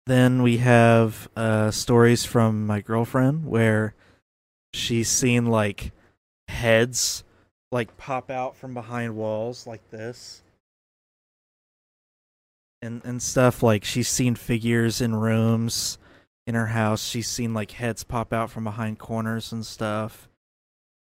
then 0.07 0.43
we 0.43 0.59
have 0.59 1.29
uh 1.37 1.73
stories 1.73 2.25
from 2.25 2.67
my 2.67 2.81
girlfriend 2.81 3.47
where 3.47 3.95
she's 4.73 5.09
seen 5.09 5.47
like 5.47 5.91
heads 6.51 7.25
like 7.73 7.97
pop 7.97 8.31
out 8.31 8.57
from 8.57 8.75
behind 8.75 9.17
walls 9.17 9.67
like 9.67 9.89
this. 9.91 10.43
And 12.83 13.03
and 13.05 13.23
stuff 13.23 13.63
like 13.63 13.85
she's 13.85 14.09
seen 14.09 14.35
figures 14.35 15.01
in 15.01 15.15
rooms 15.15 15.99
in 16.47 16.55
her 16.55 16.69
house. 16.69 17.07
She's 17.07 17.29
seen 17.29 17.55
like 17.55 17.73
heads 17.73 18.05
pop 18.05 18.33
out 18.33 18.51
from 18.51 18.65
behind 18.65 18.99
corners 18.99 19.53
and 19.53 19.65
stuff. 19.65 20.29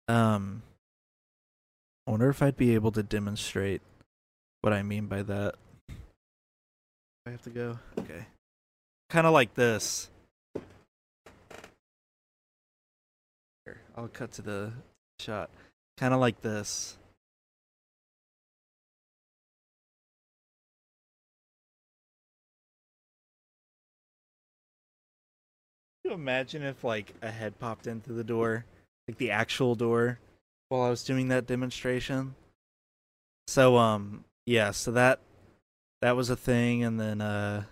Um 0.08 0.64
i 2.08 2.12
wonder 2.12 2.30
if 2.30 2.42
i'd 2.42 2.58
be 2.58 2.74
able 2.74 2.92
to 2.92 3.04
demonstrate 3.04 3.80
what 4.62 4.74
i 4.74 4.82
mean 4.82 5.06
by 5.06 5.22
that. 5.22 5.56
I 7.26 7.30
have 7.30 7.44
to 7.44 7.52
go? 7.52 7.80
Okay. 8.00 8.26
Kind 9.10 9.28
of 9.28 9.34
like 9.34 9.54
this. 9.54 10.10
Here 13.66 13.82
i'll 13.96 14.08
cut 14.08 14.32
to 14.34 14.42
the 14.42 14.74
shot. 15.22 15.50
Kind 15.98 16.14
of 16.14 16.20
like 16.20 16.42
this. 16.42 16.98
Can 26.04 26.12
you 26.12 26.16
imagine 26.16 26.64
if 26.64 26.84
like 26.84 27.14
a 27.22 27.30
head 27.30 27.60
popped 27.60 27.86
into 27.86 28.12
the 28.12 28.24
door, 28.24 28.66
like 29.08 29.18
the 29.18 29.32
actual 29.32 29.76
door, 29.76 30.20
while 30.70 30.82
I 30.82 30.90
was 30.90 31.04
doing 31.04 31.28
that 31.28 31.46
demonstration? 31.46 32.36
So 33.48 33.78
um 33.78 34.26
yeah, 34.46 34.72
so 34.72 34.92
that 34.92 35.20
that 36.02 36.16
was 36.16 36.32
a 36.32 36.36
thing, 36.36 36.84
and 36.84 37.00
then 37.00 37.22
uh 37.22 37.66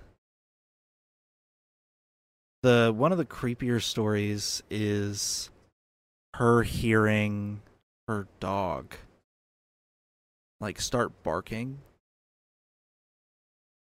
the 2.61 2.93
one 2.95 3.11
of 3.11 3.17
the 3.17 3.25
creepier 3.25 3.81
stories 3.81 4.61
is 4.69 5.49
her 6.39 6.63
hearing 6.63 7.61
her 8.07 8.25
dog 8.39 8.95
like 10.61 10.79
start 10.79 11.11
barking 11.21 11.79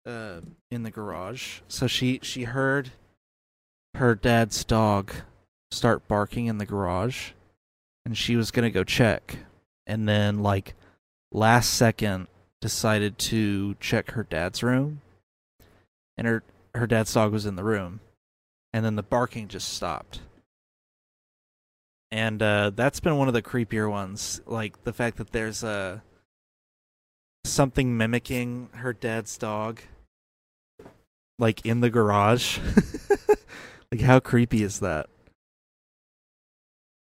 uh 0.06 0.40
in 0.70 0.84
the 0.84 0.90
garage. 0.92 1.60
So 1.66 1.88
she 1.88 2.20
she 2.22 2.44
heard 2.44 2.92
her 3.94 4.14
dad's 4.14 4.64
dog 4.64 5.12
start 5.72 6.06
barking 6.06 6.46
in 6.46 6.58
the 6.58 6.66
garage 6.66 7.32
and 8.04 8.16
she 8.16 8.36
was 8.36 8.52
to 8.52 8.70
go 8.70 8.84
check. 8.84 9.38
And 9.84 10.08
then 10.08 10.38
like 10.38 10.74
last 11.32 11.74
second 11.74 12.28
decided 12.60 13.18
to 13.18 13.74
check 13.80 14.12
her 14.12 14.22
dad's 14.22 14.62
room 14.62 15.00
and 16.16 16.28
her 16.28 16.44
her 16.76 16.86
dad's 16.86 17.12
dog 17.12 17.32
was 17.32 17.44
in 17.44 17.56
the 17.56 17.64
room. 17.64 17.98
And 18.72 18.84
then 18.84 18.94
the 18.94 19.02
barking 19.02 19.48
just 19.48 19.74
stopped 19.74 20.20
and 22.10 22.42
uh 22.42 22.70
that's 22.74 23.00
been 23.00 23.16
one 23.16 23.28
of 23.28 23.34
the 23.34 23.42
creepier 23.42 23.90
ones 23.90 24.40
like 24.46 24.84
the 24.84 24.92
fact 24.92 25.16
that 25.16 25.32
there's 25.32 25.62
a 25.62 26.02
something 27.44 27.96
mimicking 27.96 28.68
her 28.74 28.92
dad's 28.92 29.36
dog 29.38 29.80
like 31.38 31.64
in 31.66 31.80
the 31.80 31.90
garage 31.90 32.58
Like, 33.92 34.00
how 34.00 34.20
creepy 34.20 34.62
is 34.62 34.80
that? 34.80 35.08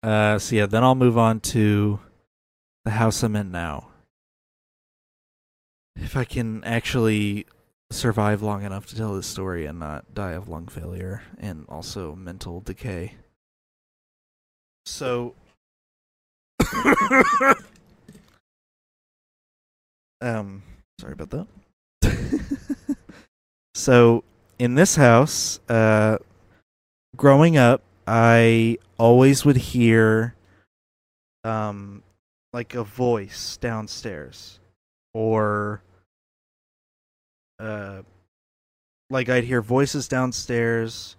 Uh, 0.03 0.37
so 0.37 0.55
yeah, 0.55 0.65
then 0.65 0.83
I'll 0.83 0.95
move 0.95 1.17
on 1.17 1.39
to 1.41 1.99
the 2.83 2.91
house 2.91 3.23
I'm 3.23 3.35
in 3.35 3.51
now. 3.51 3.89
If 5.95 6.17
I 6.17 6.25
can 6.25 6.63
actually 6.63 7.45
survive 7.91 8.41
long 8.41 8.63
enough 8.63 8.85
to 8.87 8.95
tell 8.95 9.15
this 9.15 9.27
story 9.27 9.65
and 9.65 9.79
not 9.79 10.13
die 10.13 10.33
of 10.33 10.49
lung 10.49 10.67
failure 10.67 11.23
and 11.39 11.65
also 11.69 12.13
mental 12.13 12.59
decay. 12.59 13.15
So 14.85 15.33
um 20.21 20.63
sorry 20.99 21.13
about 21.13 21.29
that. 21.31 21.47
so 23.75 24.23
in 24.59 24.75
this 24.75 24.95
house, 24.95 25.59
uh 25.69 26.17
growing 27.15 27.57
up, 27.57 27.81
I 28.07 28.77
always 28.97 29.43
would 29.45 29.57
hear 29.57 30.35
um 31.43 32.03
like 32.53 32.73
a 32.73 32.83
voice 32.83 33.57
downstairs 33.57 34.59
or 35.13 35.81
uh 37.59 38.01
like 39.09 39.29
I'd 39.29 39.43
hear 39.43 39.61
voices 39.61 40.07
downstairs 40.07 41.15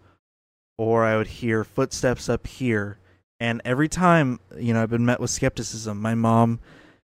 or 0.78 1.04
I 1.04 1.16
would 1.16 1.26
hear 1.26 1.62
footsteps 1.64 2.28
up 2.28 2.46
here 2.46 2.98
and 3.40 3.60
every 3.64 3.88
time, 3.88 4.40
you 4.56 4.72
know, 4.72 4.82
I've 4.82 4.90
been 4.90 5.06
met 5.06 5.20
with 5.20 5.30
skepticism. 5.30 6.00
My 6.00 6.14
mom 6.14 6.60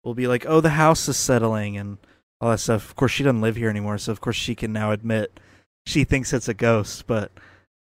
will 0.04 0.14
be 0.14 0.26
like, 0.26 0.44
"Oh, 0.46 0.60
the 0.60 0.70
house 0.70 1.08
is 1.08 1.16
settling," 1.16 1.76
and 1.76 1.98
all 2.40 2.50
that 2.50 2.58
stuff. 2.58 2.88
Of 2.88 2.96
course, 2.96 3.12
she 3.12 3.22
doesn't 3.24 3.40
live 3.40 3.56
here 3.56 3.70
anymore, 3.70 3.98
so 3.98 4.12
of 4.12 4.20
course 4.20 4.36
she 4.36 4.54
can 4.54 4.72
now 4.72 4.92
admit 4.92 5.38
she 5.86 6.04
thinks 6.04 6.32
it's 6.32 6.48
a 6.48 6.54
ghost. 6.54 7.06
But 7.06 7.32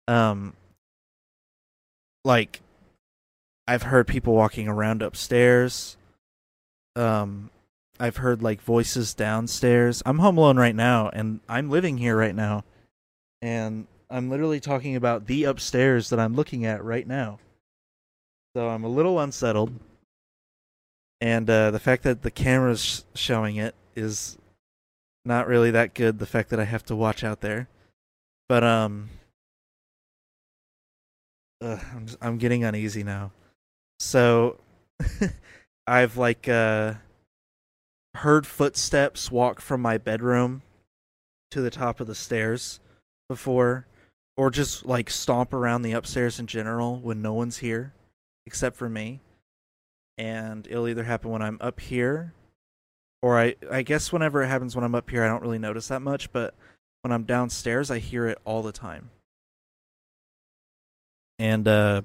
um, 0.08 0.54
like 2.24 2.60
I've 3.66 3.84
heard 3.84 4.06
people 4.06 4.34
walking 4.34 4.68
around 4.68 5.02
upstairs. 5.02 5.96
Um 6.96 7.50
I've 7.98 8.16
heard 8.16 8.42
like 8.42 8.62
voices 8.62 9.12
downstairs. 9.12 10.02
I'm 10.06 10.18
home 10.18 10.38
alone 10.38 10.56
right 10.56 10.74
now 10.74 11.10
and 11.12 11.40
I'm 11.48 11.68
living 11.68 11.98
here 11.98 12.16
right 12.16 12.34
now. 12.34 12.64
And 13.42 13.86
I'm 14.08 14.30
literally 14.30 14.58
talking 14.58 14.96
about 14.96 15.26
the 15.26 15.44
upstairs 15.44 16.08
that 16.08 16.18
I'm 16.18 16.34
looking 16.34 16.64
at 16.64 16.82
right 16.82 17.06
now. 17.06 17.38
So 18.54 18.68
I'm 18.68 18.84
a 18.84 18.88
little 18.88 19.20
unsettled. 19.20 19.72
And 21.20 21.48
uh 21.48 21.70
the 21.70 21.78
fact 21.78 22.02
that 22.04 22.22
the 22.22 22.30
camera's 22.30 23.04
showing 23.14 23.56
it 23.56 23.74
is 23.94 24.38
not 25.24 25.46
really 25.46 25.70
that 25.70 25.94
good 25.94 26.18
the 26.18 26.26
fact 26.26 26.50
that 26.50 26.60
I 26.60 26.64
have 26.64 26.84
to 26.86 26.96
watch 26.96 27.22
out 27.22 27.40
there. 27.40 27.68
But 28.48 28.64
um 28.64 29.10
Ugh, 31.62 31.80
I'm 31.94 32.06
just, 32.06 32.18
I'm 32.22 32.38
getting 32.38 32.64
uneasy 32.64 33.04
now. 33.04 33.32
So 33.98 34.58
I've 35.86 36.16
like 36.16 36.48
uh 36.48 36.94
heard 38.14 38.46
footsteps 38.46 39.30
walk 39.30 39.60
from 39.60 39.80
my 39.80 39.98
bedroom 39.98 40.62
to 41.52 41.60
the 41.60 41.70
top 41.70 42.00
of 42.00 42.06
the 42.06 42.14
stairs 42.14 42.80
before 43.28 43.86
or 44.36 44.50
just 44.50 44.84
like 44.86 45.10
stomp 45.10 45.52
around 45.52 45.82
the 45.82 45.92
upstairs 45.92 46.40
in 46.40 46.46
general 46.46 46.98
when 46.98 47.22
no 47.22 47.32
one's 47.32 47.58
here 47.58 47.92
except 48.50 48.76
for 48.76 48.88
me. 48.88 49.20
And 50.18 50.66
it'll 50.66 50.88
either 50.88 51.04
happen 51.04 51.30
when 51.30 51.40
I'm 51.42 51.58
up 51.60 51.78
here 51.78 52.34
or 53.22 53.38
I 53.38 53.54
I 53.70 53.82
guess 53.82 54.12
whenever 54.12 54.42
it 54.42 54.48
happens 54.48 54.74
when 54.74 54.84
I'm 54.84 54.94
up 54.94 55.08
here 55.08 55.22
I 55.22 55.28
don't 55.28 55.42
really 55.42 55.58
notice 55.58 55.88
that 55.88 56.02
much, 56.02 56.32
but 56.32 56.54
when 57.02 57.12
I'm 57.12 57.24
downstairs 57.24 57.90
I 57.90 57.98
hear 58.00 58.26
it 58.26 58.38
all 58.44 58.62
the 58.62 58.72
time 58.72 59.10
and 61.40 61.66
uh, 61.66 62.02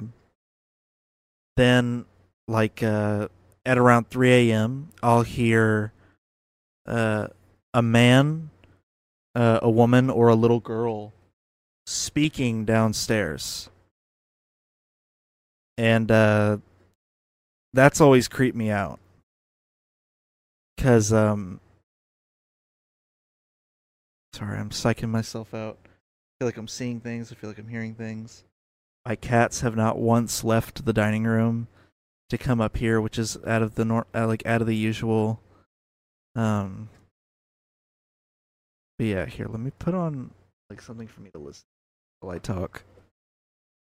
then 1.58 2.06
like 2.48 2.82
uh, 2.82 3.28
at 3.66 3.78
around 3.78 4.10
3 4.10 4.32
a.m 4.32 4.90
i'll 5.04 5.24
hear 5.24 5.92
uh, 6.88 7.28
a 7.74 7.82
man 7.82 8.50
uh, 9.36 9.60
a 9.62 9.70
woman 9.70 10.10
or 10.10 10.30
a 10.30 10.36
little 10.36 10.62
girl 10.62 11.12
speaking 11.86 12.64
downstairs 12.64 13.70
and 15.78 16.12
uh, 16.12 16.58
that's 17.74 18.02
always 18.02 18.28
creeped 18.28 18.58
me 18.58 18.70
out. 18.70 19.00
Because 20.76 21.14
um 21.14 21.60
sorry 24.34 24.58
i'm 24.58 24.70
psyching 24.70 25.10
myself 25.10 25.54
out. 25.54 25.78
I 25.86 25.90
feel 26.40 26.48
like 26.48 26.58
i'm 26.58 26.68
seeing 26.68 27.00
things. 27.00 27.32
I 27.32 27.36
feel 27.36 27.50
like 27.50 27.60
i'm 27.60 27.68
hearing 27.70 27.96
things. 27.96 28.44
My 29.06 29.16
cats 29.16 29.62
have 29.62 29.76
not 29.76 29.98
once 29.98 30.44
left 30.44 30.86
the 30.86 30.94
dining 30.94 31.24
room 31.24 31.68
to 32.30 32.38
come 32.38 32.60
up 32.60 32.78
here 32.78 33.00
which 33.00 33.18
is 33.20 33.38
out 33.46 33.62
of 33.62 33.76
the 33.76 33.86
nor- 33.86 34.08
uh, 34.14 34.28
like 34.28 34.46
out 34.46 34.62
of 34.62 34.68
the 34.68 34.76
usual 34.76 35.40
um 36.36 36.90
but 38.98 39.06
yeah 39.06 39.26
here 39.26 39.48
let 39.48 39.60
me 39.60 39.72
put 39.78 39.94
on 39.94 40.32
like 40.70 40.82
something 40.82 41.08
for 41.08 41.22
me 41.22 41.30
to 41.30 41.40
listen 41.40 41.64
while 42.20 42.36
i 42.36 42.40
talk 42.40 42.84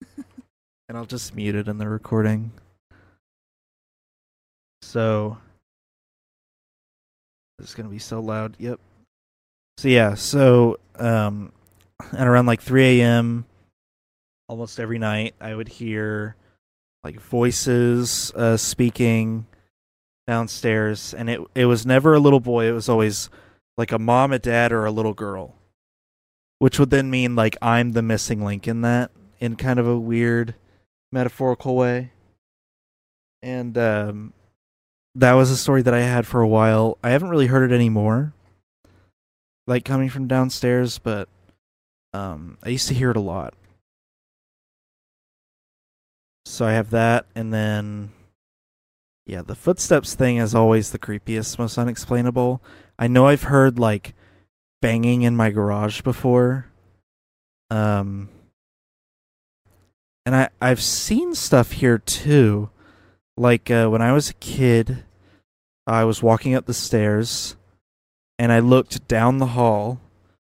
and 0.87 0.97
i'll 0.97 1.05
just 1.05 1.35
mute 1.35 1.55
it 1.55 1.67
in 1.67 1.77
the 1.77 1.87
recording 1.87 2.51
so 4.81 5.37
it's 7.59 7.73
gonna 7.73 7.89
be 7.89 7.99
so 7.99 8.19
loud. 8.19 8.55
Yep. 8.59 8.79
So 9.77 9.87
yeah, 9.87 10.13
so 10.15 10.79
um, 10.97 11.51
at 12.13 12.27
around 12.27 12.45
like 12.45 12.61
3 12.61 13.01
a.m. 13.01 13.45
almost 14.47 14.79
every 14.79 14.99
night, 14.99 15.35
I 15.39 15.55
would 15.55 15.67
hear 15.67 16.35
like 17.03 17.19
voices 17.19 18.31
uh, 18.35 18.57
speaking 18.57 19.47
downstairs, 20.27 21.13
and 21.13 21.29
it 21.29 21.41
it 21.55 21.65
was 21.65 21.85
never 21.85 22.13
a 22.13 22.19
little 22.19 22.39
boy. 22.39 22.67
It 22.67 22.73
was 22.73 22.89
always 22.89 23.29
like 23.77 23.91
a 23.91 23.99
mom, 23.99 24.31
a 24.31 24.39
dad, 24.39 24.71
or 24.71 24.85
a 24.85 24.91
little 24.91 25.13
girl, 25.13 25.55
which 26.59 26.79
would 26.79 26.89
then 26.89 27.09
mean 27.09 27.35
like 27.35 27.57
I'm 27.61 27.93
the 27.93 28.01
missing 28.01 28.43
link 28.43 28.67
in 28.67 28.81
that, 28.81 29.11
in 29.39 29.55
kind 29.55 29.79
of 29.79 29.87
a 29.87 29.97
weird 29.97 30.55
metaphorical 31.11 31.75
way. 31.75 32.11
And 33.41 33.77
um, 33.77 34.33
that 35.15 35.33
was 35.33 35.49
a 35.49 35.57
story 35.57 35.81
that 35.81 35.93
I 35.93 36.01
had 36.01 36.27
for 36.27 36.41
a 36.41 36.47
while. 36.47 36.97
I 37.01 37.11
haven't 37.11 37.29
really 37.29 37.47
heard 37.47 37.71
it 37.71 37.73
anymore. 37.73 38.33
Like 39.65 39.85
coming 39.85 40.09
from 40.09 40.27
downstairs, 40.27 40.99
but 40.99 41.29
um 42.13 42.57
I 42.63 42.69
used 42.69 42.87
to 42.89 42.93
hear 42.93 43.11
it 43.11 43.17
a 43.17 43.21
lot. 43.21 43.53
So 46.45 46.65
I 46.65 46.73
have 46.73 46.91
that 46.91 47.25
and 47.33 47.53
then 47.53 48.11
yeah, 49.25 49.41
the 49.41 49.55
footsteps 49.55 50.13
thing 50.13 50.37
is 50.37 50.53
always 50.53 50.91
the 50.91 50.99
creepiest, 50.99 51.57
most 51.57 51.79
unexplainable. 51.79 52.61
I 52.99 53.07
know 53.07 53.25
I've 53.25 53.43
heard 53.43 53.79
like 53.79 54.13
banging 54.81 55.23
in 55.23 55.35
my 55.35 55.49
garage 55.49 56.01
before. 56.01 56.67
Um 57.71 58.29
and 60.25 60.35
I 60.35 60.49
I've 60.61 60.81
seen 60.81 61.35
stuff 61.35 61.73
here 61.73 61.97
too 61.97 62.69
like 63.37 63.69
uh, 63.69 63.87
when 63.87 64.01
I 64.01 64.13
was 64.13 64.29
a 64.29 64.35
kid, 64.35 65.03
I 65.85 66.03
was 66.05 66.23
walking 66.23 66.55
up 66.55 66.65
the 66.65 66.73
stairs 66.73 67.55
and 68.39 68.51
I 68.51 68.59
looked 68.59 69.07
down 69.07 69.37
the 69.37 69.47
hall. 69.47 69.99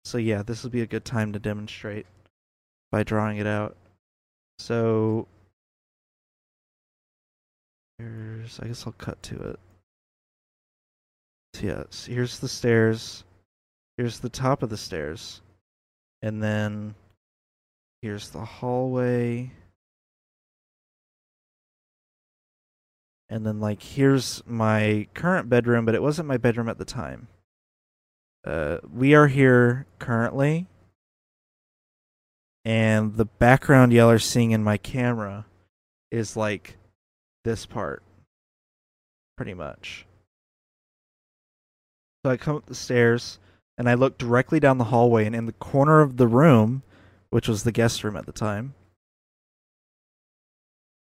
So 0.05 0.19
yeah, 0.19 0.43
this 0.43 0.63
would 0.63 0.73
be 0.73 0.83
a 0.83 0.87
good 0.87 1.05
time 1.05 1.33
to 1.33 1.39
demonstrate 1.39 2.07
by 2.91 3.05
drawing 3.05 3.39
it 3.39 3.47
out. 3.47 3.77
So 4.59 5.29
here's 7.99 8.59
I 8.61 8.67
guess 8.67 8.87
I'll 8.87 8.95
cut 8.95 9.23
to 9.25 9.37
it. 9.51 9.61
So 11.55 11.67
yeah, 11.67 11.85
so 11.91 12.11
here's 12.11 12.41
the 12.41 12.49
stairs. 12.49 13.23
Here's 13.97 14.19
the 14.19 14.29
top 14.29 14.63
of 14.63 14.71
the 14.71 14.77
stairs. 14.77 15.41
And 16.23 16.43
then 16.43 16.95
here's 18.01 18.31
the 18.31 18.45
hallway. 18.45 19.53
And 23.33 23.47
then 23.47 23.61
like 23.61 23.83
here's 23.83 24.42
my 24.47 25.09
current 25.14 25.49
bedroom 25.49 25.87
but 25.87 25.95
it 25.95 26.03
wasn't 26.03 26.29
my 26.29 26.37
bedroom 26.37 26.68
at 26.68 26.77
the 26.77 26.85
time. 26.85 27.29
Uh, 28.47 28.77
we 28.92 29.14
are 29.14 29.29
here 29.29 29.87
currently. 29.99 30.66
And 32.64 33.16
the 33.16 33.25
background 33.25 33.92
y'all 33.92 34.11
are 34.11 34.18
seeing 34.18 34.51
in 34.51 34.62
my 34.62 34.77
camera 34.77 35.47
is 36.11 36.37
like 36.37 36.77
this 37.42 37.64
part 37.64 38.03
pretty 39.38 39.55
much. 39.55 40.05
So 42.23 42.31
i 42.31 42.37
come 42.37 42.57
up 42.57 42.66
the 42.66 42.75
stairs 42.75 43.38
and 43.79 43.88
i 43.88 43.95
look 43.95 44.18
directly 44.18 44.61
down 44.61 44.77
the 44.77 44.85
hallway 44.85 45.25
and 45.25 45.35
in 45.35 45.47
the 45.47 45.53
corner 45.53 46.03
of 46.03 46.18
the 46.18 46.29
room 46.29 46.83
which 47.31 47.49
was 47.49 47.64
the 47.64 47.73
guest 47.73 48.05
room 48.05 48.14
at 48.14 48.27
the 48.27 48.33
time 48.33 48.75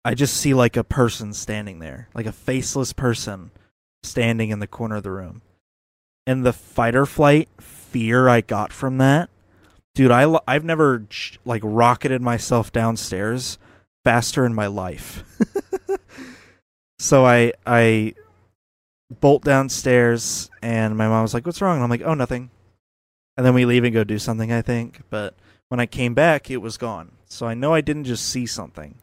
I 0.06 0.13
just 0.16 0.36
see 0.36 0.54
like 0.54 0.76
a 0.76 0.84
person 0.84 1.34
standing 1.34 1.80
there, 1.80 2.10
like 2.13 2.26
a 2.26 2.32
faceless 2.32 2.94
person 2.94 3.52
standing 4.04 4.50
in 4.50 4.60
the 4.60 4.68
corner 4.68 4.98
of 4.98 5.04
the 5.04 5.12
room. 5.12 5.42
And 6.28 6.46
the 6.46 6.54
fight 6.54 6.96
or 6.96 7.06
flight 7.06 7.50
fear 7.60 8.28
I 8.30 8.42
got 8.42 8.74
from 8.74 8.98
that, 8.98 9.30
dude, 9.96 10.12
I 10.12 10.38
I've 10.48 10.63
never 10.63 11.06
like 11.46 11.62
rocketed 11.63 12.22
myself 12.22 12.72
downstairs 12.72 13.58
faster 14.04 14.46
in 14.46 14.54
my 14.54 14.68
life. 14.68 15.24
so 17.00 17.26
I 17.26 17.54
I 17.66 18.13
bolt 19.20 19.44
downstairs 19.44 20.50
and 20.62 20.98
my 20.98 21.08
mom 21.08 21.24
was 21.24 21.34
like, 21.34 21.46
"What's 21.46 21.62
wrong?" 21.62 21.76
And 21.76 21.84
I'm 21.84 21.89
like, 21.89 22.04
"Oh, 22.04 22.13
nothing." 22.13 22.50
And 23.36 23.46
then 23.46 23.54
we 23.54 23.66
leave 23.66 23.84
and 23.84 23.94
go 23.94 24.04
do 24.04 24.20
something, 24.20 24.52
I 24.52 24.62
think, 24.62 25.02
but 25.10 25.36
when 25.70 25.80
I 25.80 25.88
came 25.88 26.13
back, 26.13 26.52
it 26.52 26.58
was 26.58 26.78
gone. 26.78 27.13
So 27.26 27.48
I 27.48 27.56
know 27.56 27.74
I 27.74 27.82
didn't 27.82 28.04
just 28.04 28.28
see 28.28 28.46
something. 28.46 28.96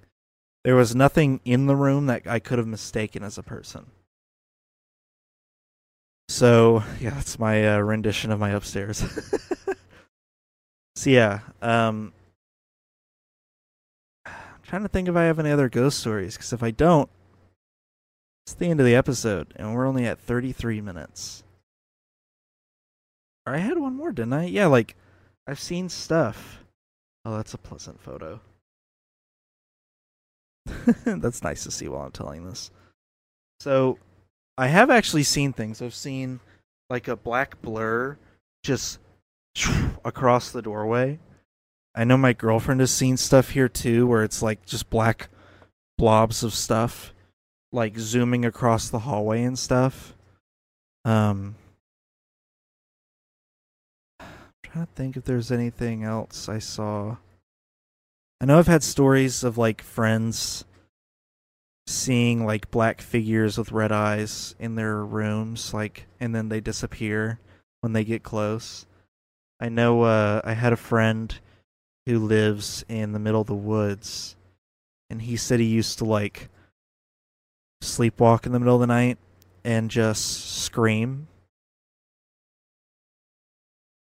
There 0.65 0.77
was 0.77 0.95
nothing 0.95 1.41
in 1.45 1.67
the 1.67 1.77
room 1.77 2.07
that 2.07 2.27
I 2.27 2.39
could 2.39 2.59
have 2.59 2.67
mistaken 2.67 3.23
as 3.23 3.39
a 3.39 3.43
person. 3.43 3.87
So 6.29 6.85
yeah, 7.01 7.11
that's 7.11 7.39
my 7.39 7.77
uh, 7.77 7.79
rendition 7.79 8.31
of 8.31 8.39
my 8.39 8.51
upstairs. 8.51 8.99
so 10.95 11.11
yeah, 11.11 11.41
um, 11.61 12.13
I'm 14.27 14.63
trying 14.63 14.83
to 14.83 14.89
think 14.89 15.09
if 15.09 15.17
I 15.17 15.25
have 15.25 15.39
any 15.39 15.51
other 15.51 15.69
ghost 15.69 15.99
stories 15.99 16.37
because 16.37 16.53
if 16.53 16.63
I 16.63 16.71
don't, 16.71 17.09
it's 18.47 18.55
the 18.55 18.67
end 18.67 18.81
of 18.81 18.87
the 18.87 18.95
episode, 18.95 19.53
and 19.57 19.75
we're 19.75 19.87
only 19.87 20.07
at 20.07 20.21
33 20.21 20.81
minutes. 20.81 21.43
Or 23.47 23.55
I 23.55 23.59
had 23.59 23.79
one 23.79 23.97
more, 23.97 24.13
didn't 24.13 24.33
I? 24.33 24.45
Yeah, 24.45 24.67
like 24.67 24.95
I've 25.47 25.61
seen 25.61 25.89
stuff. 25.89 26.65
Oh, 27.25 27.37
that's 27.37 27.55
a 27.55 27.59
pleasant 27.59 28.01
photo. 28.01 28.41
That's 31.05 31.43
nice 31.43 31.65
to 31.65 31.71
see 31.71 31.89
while 31.89 32.03
I'm 32.03 32.13
telling 32.13 32.45
this. 32.45 32.71
So, 33.61 33.99
I 34.57 34.67
have 34.67 34.91
actually 34.91 35.23
seen 35.23 35.53
things. 35.53 35.81
I've 35.81 35.95
seen 35.95 36.41
like 36.91 37.09
a 37.09 37.17
black 37.17 37.63
blur 37.63 38.19
just 38.63 38.99
across 40.05 40.51
the 40.51 40.61
doorway. 40.61 41.19
I 41.95 42.05
know 42.05 42.17
my 42.17 42.33
girlfriend 42.33 42.81
has 42.81 42.91
seen 42.91 43.17
stuff 43.17 43.51
here 43.51 43.69
too 43.69 44.07
where 44.07 44.23
it's 44.23 44.43
like 44.43 44.65
just 44.67 44.91
black 44.91 45.29
blobs 45.99 46.43
of 46.43 46.55
stuff 46.55 47.13
like 47.73 47.99
zooming 47.99 48.45
across 48.45 48.91
the 48.91 49.01
hallway 49.01 49.43
and 49.43 49.59
stuff. 49.59 50.15
Um 51.05 51.57
I'm 54.21 54.27
trying 54.63 54.87
to 54.87 54.93
think 54.93 55.17
if 55.17 55.25
there's 55.25 55.51
anything 55.51 56.05
else 56.05 56.49
I 56.49 56.59
saw. 56.59 57.17
I 58.43 58.47
know 58.47 58.59
I've 58.59 58.67
had 58.67 58.83
stories 58.83 59.45
of 59.45 59.59
like 59.59 59.83
friends 59.83 60.65
seeing 61.87 62.47
like 62.47 62.71
black 62.71 63.03
figures 63.03 63.59
with 63.59 63.71
red 63.71 63.93
eyes 63.93 64.55
in 64.59 64.77
their 64.77 65.05
rooms, 65.05 65.75
like, 65.75 66.07
and 66.19 66.35
then 66.35 66.49
they 66.49 66.61
disappear 66.61 67.39
when 67.83 67.93
they 67.93 68.03
get 68.03 68.23
close. 68.23 68.87
I 69.61 69.69
know 69.69 70.03
uh, 70.03 70.41
I 70.43 70.55
had 70.55 70.73
a 70.73 70.79
friend 70.79 71.39
who 72.07 72.19
lives 72.19 72.83
in 72.89 73.13
the 73.13 73.19
middle 73.19 73.43
of 73.43 73.47
the 73.47 73.55
woods, 73.55 74.37
and 75.11 75.21
he 75.21 75.37
said 75.37 75.61
he 75.61 75.67
used 75.67 75.99
to 75.99 76.07
like 76.07 76.49
sleepwalk 77.83 78.47
in 78.47 78.53
the 78.53 78.59
middle 78.59 78.77
of 78.77 78.81
the 78.81 78.87
night 78.87 79.19
and 79.65 79.91
just 79.91 80.63
scream. 80.63 81.27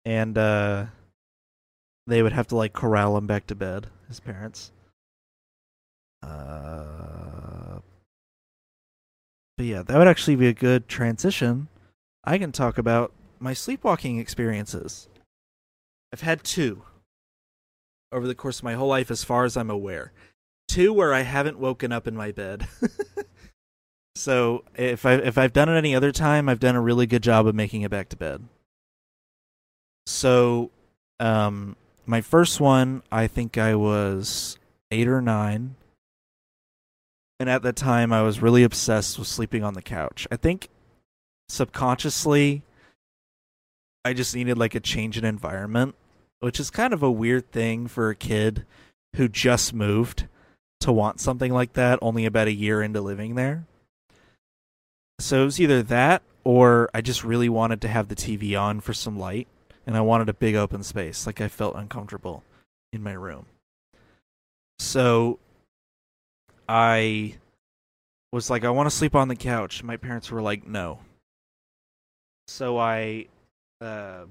And 0.07 0.38
uh, 0.38 0.86
they 2.07 2.22
would 2.22 2.32
have 2.32 2.47
to 2.49 2.57
like 2.57 2.72
corral 2.72 3.18
him 3.18 3.26
back 3.26 3.47
to 3.49 3.55
bed 3.55 3.88
his 4.11 4.21
parents. 4.21 4.73
Uh, 6.23 7.79
but 9.57 9.67
yeah, 9.67 9.83
that 9.83 9.97
would 9.97 10.09
actually 10.09 10.37
be 10.37 10.49
a 10.49 10.53
good 10.53 10.89
transition. 10.89 11.69
I 12.25 12.37
can 12.37 12.53
talk 12.53 12.77
about 12.77 13.13
my 13.39 13.55
sleepwalking 13.55 14.19
experiences. 14.19 15.09
I've 16.13 16.21
had 16.21 16.45
two 16.45 16.83
over 18.13 18.27
the 18.27 18.35
course 18.35 18.59
of 18.59 18.65
my 18.65 18.75
whole 18.75 18.89
life, 18.89 19.11
as 19.11 19.25
far 19.25 19.45
as 19.45 19.57
I'm 19.57 19.71
aware. 19.71 20.13
Two 20.69 20.93
where 20.93 21.15
I 21.15 21.23
haven't 21.23 21.59
woken 21.59 21.93
up 21.93 22.07
in 22.07 22.17
my 22.17 22.33
bed. 22.33 22.67
so 24.17 24.65
if 24.75 25.07
I 25.07 25.15
if 25.15 25.39
I've 25.39 25.53
done 25.53 25.69
it 25.69 25.79
any 25.79 25.95
other 25.95 26.13
time, 26.13 26.49
I've 26.49 26.61
done 26.61 26.77
a 26.77 26.81
really 26.81 27.07
good 27.07 27.23
job 27.23 27.47
of 27.47 27.55
making 27.55 27.83
it 27.83 27.91
back 27.91 28.09
to 28.11 28.17
bed. 28.17 28.45
So, 30.07 30.71
um, 31.21 31.77
my 32.11 32.21
first 32.21 32.61
one, 32.61 33.05
I 33.13 33.29
think 33.29 33.57
I 33.57 33.77
was 33.77 34.59
eight 34.91 35.07
or 35.07 35.23
nine. 35.23 35.77
And 37.39 37.49
at 37.49 37.63
that 37.63 37.77
time, 37.77 38.13
I 38.13 38.23
was 38.23 38.43
really 38.43 38.65
obsessed 38.65 39.17
with 39.17 39.29
sleeping 39.29 39.63
on 39.63 39.75
the 39.75 39.81
couch. 39.81 40.27
I 40.31 40.37
think 40.37 40.69
subconsciously 41.49 42.63
I 44.05 44.13
just 44.13 44.35
needed 44.35 44.59
like 44.59 44.75
a 44.75 44.81
change 44.81 45.19
in 45.19 45.25
environment, 45.25 45.95
which 46.41 46.59
is 46.59 46.69
kind 46.69 46.93
of 46.93 47.03
a 47.03 47.11
weird 47.11 47.53
thing 47.53 47.87
for 47.87 48.11
a 48.11 48.17
kid 48.17 48.67
who 49.15 49.29
just 49.29 49.73
moved 49.73 50.27
to 50.81 50.91
want 50.91 51.21
something 51.21 51.53
like 51.53 51.75
that 51.75 52.01
only 52.03 52.27
about 52.27 52.49
a 52.49 52.53
year 52.53 52.83
into 52.83 53.01
living 53.01 53.37
there. 53.37 53.67
So 55.21 55.43
it 55.43 55.45
was 55.45 55.61
either 55.61 55.83
that 55.85 56.23
or 56.43 56.91
I 56.93 57.03
just 57.03 57.23
really 57.23 57.49
wanted 57.49 57.81
to 57.83 57.89
have 57.89 58.09
the 58.09 58.17
TV 58.17 58.61
on 58.61 58.81
for 58.81 58.93
some 58.93 59.17
light 59.17 59.47
and 59.91 59.97
I 59.97 60.03
wanted 60.03 60.28
a 60.28 60.34
big 60.34 60.55
open 60.55 60.84
space. 60.84 61.26
Like 61.26 61.41
I 61.41 61.49
felt 61.49 61.74
uncomfortable 61.74 62.45
in 62.93 63.03
my 63.03 63.11
room. 63.11 63.47
So 64.78 65.41
I 66.68 67.34
was 68.32 68.51
like, 68.51 68.64
I 68.64 68.70
want 68.70 68.88
to 68.88 68.95
sleep 68.95 69.16
on 69.16 69.26
the 69.26 69.34
couch. 69.34 69.82
My 69.82 69.97
parents 69.97 70.30
were 70.30 70.41
like, 70.41 70.64
no. 70.64 71.01
So 72.47 72.78
I 72.78 73.26
uh, 73.80 74.26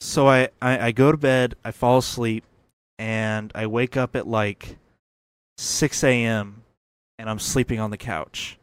so 0.00 0.26
I, 0.26 0.48
I, 0.62 0.86
I 0.86 0.92
go 0.92 1.12
to 1.12 1.18
bed, 1.18 1.56
I 1.62 1.72
fall 1.72 1.98
asleep, 1.98 2.44
and 2.98 3.52
I 3.54 3.66
wake 3.66 3.98
up 3.98 4.16
at 4.16 4.26
like 4.26 4.78
6 5.58 6.04
a.m. 6.04 6.62
and 7.18 7.28
I'm 7.28 7.38
sleeping 7.38 7.80
on 7.80 7.90
the 7.90 7.98
couch. 7.98 8.56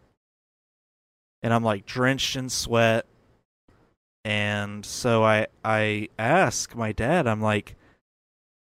And 1.44 1.54
I'm 1.54 1.64
like 1.64 1.86
drenched 1.86 2.36
in 2.36 2.50
sweat. 2.50 3.06
And 4.26 4.86
so 4.86 5.24
I 5.24 5.48
I 5.64 6.10
ask 6.18 6.76
my 6.76 6.94
dad, 6.94 7.28
I'm 7.28 7.42
like, 7.42 7.76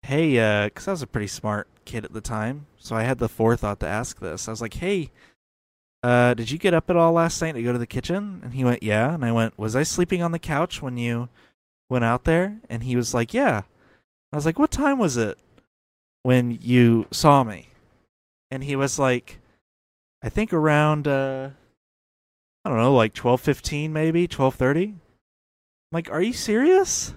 hey, 0.03 0.39
uh, 0.39 0.65
because 0.65 0.89
I 0.89 0.93
was 0.93 1.03
a 1.03 1.07
pretty 1.07 1.27
smart 1.29 1.69
kid 1.85 2.05
at 2.05 2.13
the 2.13 2.21
time. 2.21 2.67
So 2.79 2.97
I 2.97 3.03
had 3.03 3.19
the 3.19 3.29
forethought 3.29 3.81
to 3.81 3.87
ask 3.87 4.19
this. 4.19 4.49
I 4.49 4.51
was 4.51 4.61
like, 4.63 4.75
hey, 4.75 5.11
uh, 6.03 6.35
did 6.35 6.51
you 6.51 6.59
get 6.59 6.75
up 6.75 6.91
at 6.91 6.97
all 6.97 7.13
last 7.13 7.41
night 7.41 7.53
to 7.53 7.63
go 7.63 7.73
to 7.73 7.79
the 7.79 7.87
kitchen? 7.87 8.41
And 8.43 8.55
he 8.55 8.65
went, 8.65 8.83
yeah. 8.83 9.15
And 9.15 9.25
I 9.25 9.31
went, 9.33 9.59
was 9.59 9.77
I 9.77 9.85
sleeping 9.85 10.23
on 10.23 10.33
the 10.33 10.39
couch 10.39 10.83
when 10.83 10.97
you 10.97 11.29
went 11.89 12.05
out 12.05 12.25
there? 12.25 12.59
And 12.69 12.83
he 12.83 12.97
was 12.97 13.15
like, 13.15 13.33
yeah. 13.33 13.63
I 14.33 14.37
was 14.37 14.47
like, 14.47 14.59
what 14.59 14.71
time 14.71 14.99
was 14.99 15.17
it 15.17 15.39
when 16.23 16.59
you 16.61 17.07
saw 17.11 17.45
me? 17.45 17.69
And 18.51 18.65
he 18.65 18.75
was 18.75 18.99
like, 18.99 19.39
I 20.23 20.29
think 20.29 20.53
around, 20.53 21.07
uh, 21.07 21.51
I 22.65 22.69
don't 22.69 22.79
know, 22.79 22.95
like 22.95 23.15
12:15 23.15 23.91
maybe, 23.91 24.29
12:30. 24.29 24.95
Like, 25.91 26.11
are 26.11 26.23
you 26.23 26.33
serious? 26.33 27.15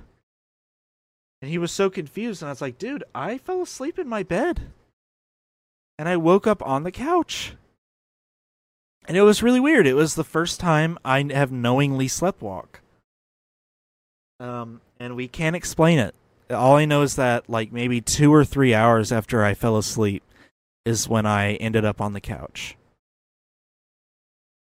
And 1.42 1.52
he 1.52 1.58
was 1.58 1.72
so 1.72 1.90
confused 1.90 2.42
and 2.42 2.50
I 2.50 2.52
was 2.52 2.62
like, 2.62 2.78
dude, 2.78 3.04
I 3.14 3.38
fell 3.38 3.62
asleep 3.62 4.00
in 4.00 4.08
my 4.08 4.24
bed. 4.24 4.72
And 5.98 6.10
I 6.10 6.18
woke 6.18 6.48
up 6.48 6.66
on 6.66 6.84
the 6.84 6.92
couch 6.92 7.56
and 9.08 9.16
it 9.16 9.22
was 9.22 9.44
really 9.44 9.60
weird. 9.60 9.86
It 9.86 9.94
was 9.94 10.16
the 10.16 10.24
first 10.24 10.60
time 10.60 10.98
I 11.06 11.24
have 11.32 11.52
knowingly 11.52 12.08
sleptwalk. 12.08 12.80
Um, 14.40 14.82
and 15.00 15.16
we 15.16 15.28
can't 15.28 15.56
explain 15.56 16.00
it. 16.00 16.16
All 16.50 16.76
I 16.76 16.86
know 16.86 17.02
is 17.02 17.16
that 17.16 17.50
like 17.50 17.72
maybe 17.72 18.02
two 18.02 18.34
or 18.34 18.44
three 18.44 18.74
hours 18.74 19.12
after 19.12 19.44
I 19.44 19.54
fell 19.54 19.78
asleep 19.78 20.24
is 20.86 21.08
when 21.08 21.26
I 21.26 21.54
ended 21.56 21.86
up 21.86 22.02
on 22.02 22.14
the 22.14 22.22
couch. 22.22 22.76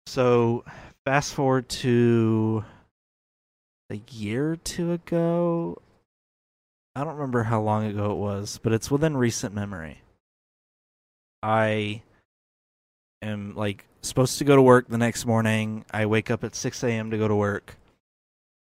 So 0.10 0.64
fast 1.06 1.36
forward 1.36 1.70
to 1.70 2.66
a 3.92 4.02
year 4.10 4.54
or 4.54 4.56
two 4.56 4.92
ago. 4.92 5.78
I 6.96 7.04
don't 7.04 7.14
remember 7.14 7.44
how 7.44 7.62
long 7.62 7.86
ago 7.86 8.10
it 8.14 8.18
was, 8.18 8.60
but 8.64 8.74
it's 8.74 8.90
within 8.90 9.16
recent 9.16 9.54
memory. 9.54 10.02
I 11.44 12.02
am 13.22 13.56
like 13.56 13.86
supposed 14.02 14.40
to 14.40 14.46
go 14.46 14.56
to 14.56 14.64
work 14.64 14.88
the 14.88 14.98
next 14.98 15.28
morning. 15.28 15.86
I 15.92 16.08
wake 16.08 16.32
up 16.32 16.44
at 16.44 16.56
6 16.56 16.84
a.m. 16.84 17.12
to 17.12 17.18
go 17.20 17.28
to 17.28 17.36
work. 17.36 17.78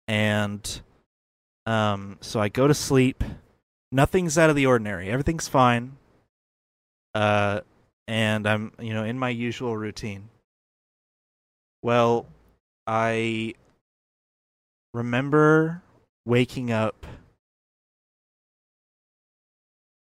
And 0.08 0.82
um, 1.68 2.18
so 2.20 2.40
I 2.40 2.50
go 2.50 2.68
to 2.68 2.74
sleep. 2.74 3.24
Nothing's 3.92 4.40
out 4.40 4.50
of 4.50 4.56
the 4.56 4.66
ordinary. 4.66 5.12
Everything's 5.12 5.48
fine. 5.48 5.98
Uh, 7.14 7.62
and 8.08 8.48
I'm, 8.48 8.72
you 8.80 8.96
know, 8.96 9.04
in 9.04 9.20
my 9.20 9.30
usual 9.30 9.78
routine. 9.78 10.30
Well, 11.82 12.26
I 12.86 13.54
remember 14.94 15.84
waking 16.26 16.72
up 16.72 17.06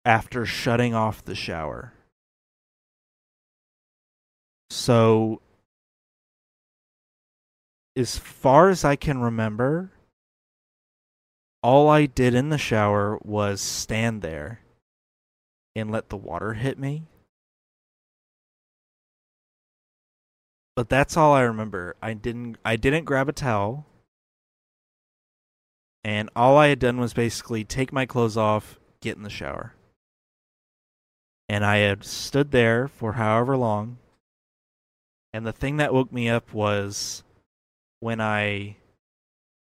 after 0.05 0.47
shutting 0.47 0.95
off 0.95 1.25
the 1.25 1.35
shower. 1.35 1.93
So, 4.71 5.41
as 7.97 8.17
far 8.17 8.71
as 8.71 8.85
I 8.85 8.97
can 8.97 9.21
remember, 9.21 9.91
all 11.63 11.89
I 11.89 12.07
did 12.07 12.35
in 12.35 12.49
the 12.49 12.59
shower 12.59 13.19
was 13.23 13.61
stand 13.61 14.23
there 14.23 14.61
and 15.75 15.91
let 15.91 16.09
the 16.09 16.17
water 16.17 16.55
hit 16.55 16.79
me. 16.79 17.05
But 20.79 20.89
that's 20.89 21.17
all 21.17 21.33
I 21.33 21.41
remember. 21.41 21.97
I 22.01 22.15
didn't 22.15 22.57
I 22.65 22.77
didn't 22.77 23.05
grab 23.05 23.29
a 23.29 23.33
towel. 23.33 23.85
And 26.05 26.31
all 26.37 26.57
I 26.57 26.69
had 26.69 26.79
done 26.79 27.01
was 27.01 27.13
basically 27.13 27.65
take 27.65 27.93
my 27.93 28.07
clothes 28.07 28.37
off, 28.37 28.79
get 29.01 29.17
in 29.17 29.25
the 29.25 29.29
shower. 29.29 29.75
And 31.49 31.65
I 31.65 31.79
had 31.79 32.05
stood 32.05 32.53
there 32.53 32.87
for 32.87 33.15
however 33.15 33.57
long 33.57 33.99
and 35.33 35.45
the 35.45 35.51
thing 35.51 35.79
that 35.79 35.93
woke 35.93 36.13
me 36.13 36.29
up 36.29 36.55
was 36.55 37.25
when 37.99 38.21
I 38.21 38.77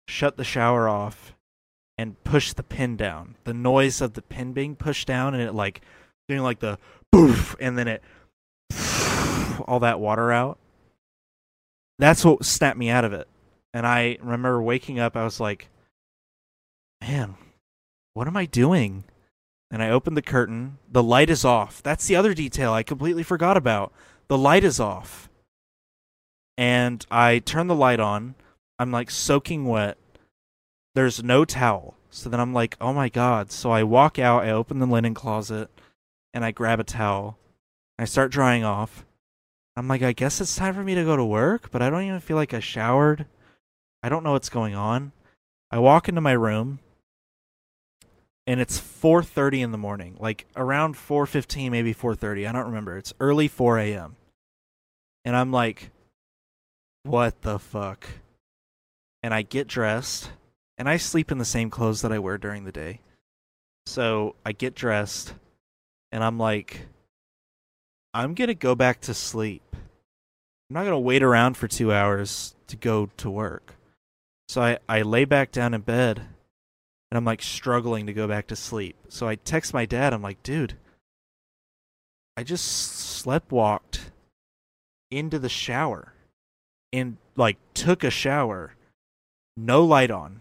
shut 0.06 0.36
the 0.36 0.44
shower 0.44 0.88
off 0.88 1.34
and 1.98 2.22
pushed 2.22 2.56
the 2.56 2.62
pin 2.62 2.96
down. 2.96 3.34
The 3.42 3.54
noise 3.54 4.00
of 4.00 4.12
the 4.12 4.22
pin 4.22 4.52
being 4.52 4.76
pushed 4.76 5.08
down 5.08 5.34
and 5.34 5.42
it 5.42 5.52
like 5.52 5.80
doing 6.28 6.42
like 6.42 6.60
the 6.60 6.78
poof 7.10 7.56
and 7.58 7.76
then 7.76 7.88
it 7.88 8.04
all 9.66 9.80
that 9.80 9.98
water 9.98 10.30
out. 10.30 10.58
That's 11.98 12.24
what 12.24 12.44
snapped 12.44 12.78
me 12.78 12.90
out 12.90 13.04
of 13.04 13.12
it. 13.12 13.28
And 13.74 13.86
I 13.86 14.18
remember 14.20 14.62
waking 14.62 14.98
up, 14.98 15.16
I 15.16 15.24
was 15.24 15.40
like, 15.40 15.68
man, 17.00 17.36
what 18.14 18.26
am 18.26 18.36
I 18.36 18.46
doing? 18.46 19.04
And 19.70 19.82
I 19.82 19.90
opened 19.90 20.16
the 20.16 20.22
curtain. 20.22 20.78
The 20.90 21.02
light 21.02 21.30
is 21.30 21.44
off. 21.44 21.82
That's 21.82 22.06
the 22.06 22.16
other 22.16 22.34
detail 22.34 22.72
I 22.72 22.82
completely 22.82 23.22
forgot 23.22 23.56
about. 23.56 23.92
The 24.28 24.38
light 24.38 24.64
is 24.64 24.80
off 24.80 25.28
and 26.58 27.06
I 27.08 27.38
turn 27.38 27.68
the 27.68 27.74
light 27.74 28.00
on. 28.00 28.34
I'm 28.80 28.90
like 28.90 29.12
soaking 29.12 29.64
wet. 29.64 29.96
There's 30.94 31.22
no 31.22 31.44
towel. 31.44 31.94
So 32.10 32.28
then 32.28 32.40
I'm 32.40 32.52
like, 32.52 32.76
oh 32.80 32.92
my 32.92 33.08
god. 33.08 33.52
So 33.52 33.70
I 33.70 33.84
walk 33.84 34.18
out, 34.18 34.42
I 34.42 34.50
open 34.50 34.80
the 34.80 34.86
linen 34.86 35.14
closet, 35.14 35.70
and 36.34 36.44
I 36.44 36.50
grab 36.50 36.80
a 36.80 36.84
towel. 36.84 37.38
I 37.96 38.04
start 38.06 38.32
drying 38.32 38.64
off. 38.64 39.06
I'm 39.78 39.88
like, 39.88 40.02
I 40.02 40.12
guess 40.12 40.40
it's 40.40 40.56
time 40.56 40.74
for 40.74 40.82
me 40.82 40.94
to 40.94 41.04
go 41.04 41.16
to 41.16 41.24
work, 41.24 41.70
but 41.70 41.82
I 41.82 41.90
don't 41.90 42.02
even 42.02 42.20
feel 42.20 42.36
like 42.36 42.52
I 42.54 42.60
showered. 42.60 43.26
I 44.02 44.08
don't 44.08 44.24
know 44.24 44.32
what's 44.32 44.48
going 44.48 44.74
on. 44.74 45.12
I 45.70 45.78
walk 45.78 46.08
into 46.08 46.20
my 46.20 46.32
room 46.32 46.80
and 48.48 48.60
it's 48.60 48.80
4:30 48.80 49.60
in 49.60 49.72
the 49.72 49.78
morning, 49.78 50.16
like 50.18 50.46
around 50.56 50.96
4:15, 50.96 51.70
maybe 51.70 51.92
4:30. 51.92 52.48
I 52.48 52.52
don't 52.52 52.64
remember. 52.64 52.96
It's 52.96 53.12
early 53.20 53.46
4 53.46 53.78
a.m. 53.78 54.16
And 55.22 55.36
I'm 55.36 55.52
like, 55.52 55.90
what 57.02 57.42
the 57.42 57.58
fuck? 57.58 58.08
And 59.22 59.34
I 59.34 59.42
get 59.42 59.66
dressed, 59.66 60.30
and 60.78 60.88
I 60.88 60.96
sleep 60.96 61.30
in 61.30 61.36
the 61.36 61.44
same 61.44 61.68
clothes 61.68 62.00
that 62.00 62.12
I 62.12 62.18
wear 62.18 62.38
during 62.38 62.64
the 62.64 62.72
day. 62.72 63.00
So 63.84 64.34
I 64.46 64.52
get 64.52 64.74
dressed, 64.74 65.34
and 66.10 66.24
I'm 66.24 66.38
like, 66.38 66.86
I'm 68.14 68.32
gonna 68.32 68.54
go 68.54 68.74
back 68.74 69.02
to 69.02 69.12
sleep. 69.12 69.67
I'm 70.68 70.74
not 70.74 70.84
gonna 70.84 71.00
wait 71.00 71.22
around 71.22 71.56
for 71.56 71.66
two 71.66 71.92
hours 71.92 72.54
to 72.66 72.76
go 72.76 73.10
to 73.16 73.30
work. 73.30 73.74
So 74.48 74.62
I, 74.62 74.78
I 74.88 75.02
lay 75.02 75.24
back 75.24 75.50
down 75.50 75.74
in 75.74 75.80
bed 75.80 76.18
and 77.10 77.16
I'm 77.16 77.24
like 77.24 77.42
struggling 77.42 78.06
to 78.06 78.12
go 78.12 78.28
back 78.28 78.46
to 78.48 78.56
sleep. 78.56 78.96
So 79.08 79.26
I 79.26 79.36
text 79.36 79.72
my 79.72 79.86
dad, 79.86 80.12
I'm 80.12 80.22
like, 80.22 80.42
dude, 80.42 80.74
I 82.36 82.42
just 82.42 82.66
slept 82.66 83.50
walked 83.50 84.10
into 85.10 85.38
the 85.38 85.48
shower 85.48 86.12
and 86.92 87.16
like 87.34 87.56
took 87.74 88.04
a 88.04 88.10
shower, 88.10 88.74
no 89.56 89.84
light 89.84 90.10
on. 90.10 90.40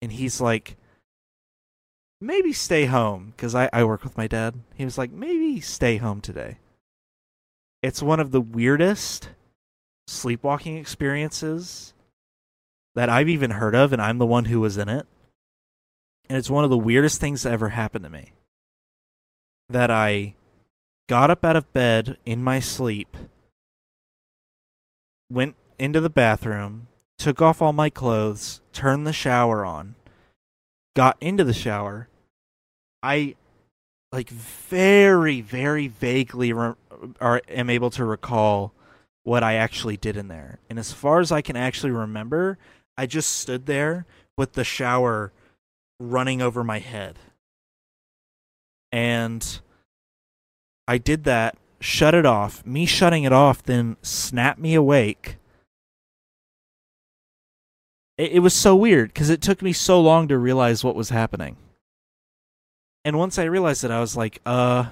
And 0.00 0.12
he's 0.12 0.40
like, 0.40 0.76
maybe 2.20 2.52
stay 2.52 2.86
home 2.86 3.32
because 3.36 3.54
I, 3.54 3.68
I 3.72 3.84
work 3.84 4.04
with 4.04 4.16
my 4.16 4.26
dad. 4.26 4.54
He 4.74 4.84
was 4.84 4.96
like, 4.96 5.10
maybe 5.10 5.60
stay 5.60 5.98
home 5.98 6.20
today. 6.20 6.58
It's 7.82 8.02
one 8.02 8.20
of 8.20 8.30
the 8.30 8.40
weirdest 8.40 9.30
sleepwalking 10.06 10.76
experiences 10.76 11.94
that 12.94 13.08
I've 13.08 13.28
even 13.28 13.52
heard 13.52 13.74
of, 13.74 13.92
and 13.92 14.02
I'm 14.02 14.18
the 14.18 14.26
one 14.26 14.46
who 14.46 14.60
was 14.60 14.76
in 14.76 14.88
it. 14.88 15.06
And 16.28 16.36
it's 16.36 16.50
one 16.50 16.64
of 16.64 16.70
the 16.70 16.78
weirdest 16.78 17.20
things 17.20 17.42
that 17.42 17.52
ever 17.52 17.70
happened 17.70 18.04
to 18.04 18.10
me. 18.10 18.32
That 19.68 19.90
I 19.90 20.34
got 21.08 21.30
up 21.30 21.44
out 21.44 21.56
of 21.56 21.72
bed 21.72 22.18
in 22.26 22.42
my 22.42 22.60
sleep 22.60 23.16
went 25.30 25.54
into 25.78 26.00
the 26.00 26.10
bathroom, 26.10 26.88
took 27.18 27.40
off 27.42 27.60
all 27.62 27.72
my 27.72 27.90
clothes, 27.90 28.60
turned 28.72 29.06
the 29.06 29.12
shower 29.12 29.64
on, 29.64 29.94
got 30.96 31.16
into 31.20 31.44
the 31.44 31.54
shower. 31.54 32.08
I 33.02 33.36
like 34.12 34.30
very 34.30 35.40
very 35.40 35.88
vaguely 35.88 36.52
re- 36.52 36.74
are 37.20 37.42
am 37.48 37.70
able 37.70 37.90
to 37.90 38.04
recall 38.04 38.72
what 39.28 39.42
I 39.42 39.54
actually 39.54 39.98
did 39.98 40.16
in 40.16 40.28
there. 40.28 40.58
And 40.70 40.78
as 40.78 40.92
far 40.92 41.20
as 41.20 41.30
I 41.30 41.42
can 41.42 41.54
actually 41.54 41.92
remember, 41.92 42.56
I 42.96 43.04
just 43.04 43.36
stood 43.36 43.66
there 43.66 44.06
with 44.38 44.54
the 44.54 44.64
shower 44.64 45.32
running 46.00 46.40
over 46.40 46.64
my 46.64 46.78
head. 46.78 47.18
And 48.90 49.60
I 50.86 50.96
did 50.96 51.24
that, 51.24 51.58
shut 51.78 52.14
it 52.14 52.24
off. 52.24 52.64
Me 52.64 52.86
shutting 52.86 53.24
it 53.24 53.32
off 53.32 53.62
then 53.62 53.98
snapped 54.00 54.58
me 54.58 54.74
awake. 54.74 55.36
It, 58.16 58.32
it 58.32 58.38
was 58.38 58.54
so 58.54 58.74
weird 58.74 59.12
because 59.12 59.28
it 59.28 59.42
took 59.42 59.60
me 59.60 59.74
so 59.74 60.00
long 60.00 60.26
to 60.28 60.38
realize 60.38 60.82
what 60.82 60.96
was 60.96 61.10
happening. 61.10 61.56
And 63.04 63.18
once 63.18 63.38
I 63.38 63.44
realized 63.44 63.84
it, 63.84 63.90
I 63.90 64.00
was 64.00 64.16
like, 64.16 64.40
uh, 64.44 64.86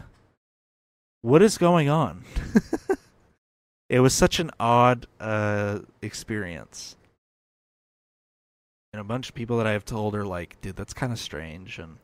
what 1.22 1.42
is 1.42 1.58
going 1.58 1.88
on? 1.88 2.24
it 3.88 4.00
was 4.00 4.14
such 4.14 4.38
an 4.40 4.50
odd 4.58 5.06
uh, 5.20 5.80
experience. 6.02 6.96
And 8.92 9.00
a 9.00 9.04
bunch 9.04 9.28
of 9.28 9.34
people 9.34 9.58
that 9.58 9.66
I 9.66 9.72
have 9.72 9.84
told 9.84 10.14
are 10.14 10.24
like, 10.24 10.60
dude, 10.60 10.76
that's 10.76 10.94
kind 10.94 11.12
of 11.12 11.18
strange. 11.18 11.78
And 11.78 11.98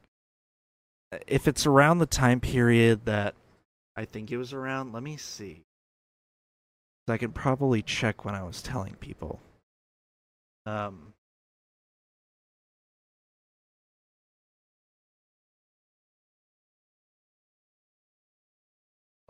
if 1.26 1.48
it's 1.48 1.66
around 1.66 1.98
the 1.98 2.07
time 2.07 2.40
period 2.40 3.07
that 3.07 3.34
I 3.96 4.05
think 4.05 4.30
it 4.30 4.36
was 4.36 4.53
around, 4.53 4.92
let 4.92 5.03
me 5.03 5.16
see. 5.16 5.62
I 7.09 7.18
could 7.18 7.34
probably 7.34 7.82
check 7.82 8.24
when 8.24 8.34
I 8.34 8.42
was 8.42 8.62
telling 8.62 8.94
people. 8.94 9.40
Um, 10.66 11.12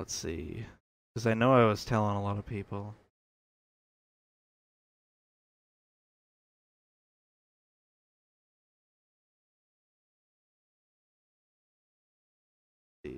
let's 0.03 0.15
see. 0.15 0.67
Because 1.15 1.29
I 1.29 1.35
know 1.35 1.55
I 1.55 1.65
was 1.65 1.85
telling 1.85 2.17
a 2.17 2.23
lot 2.23 2.37
of 2.37 2.45
people. 2.45 2.97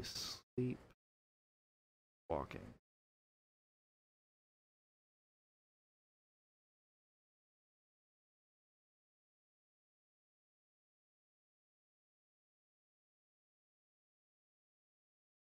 Sleep 0.03 0.79
walking. 2.29 2.61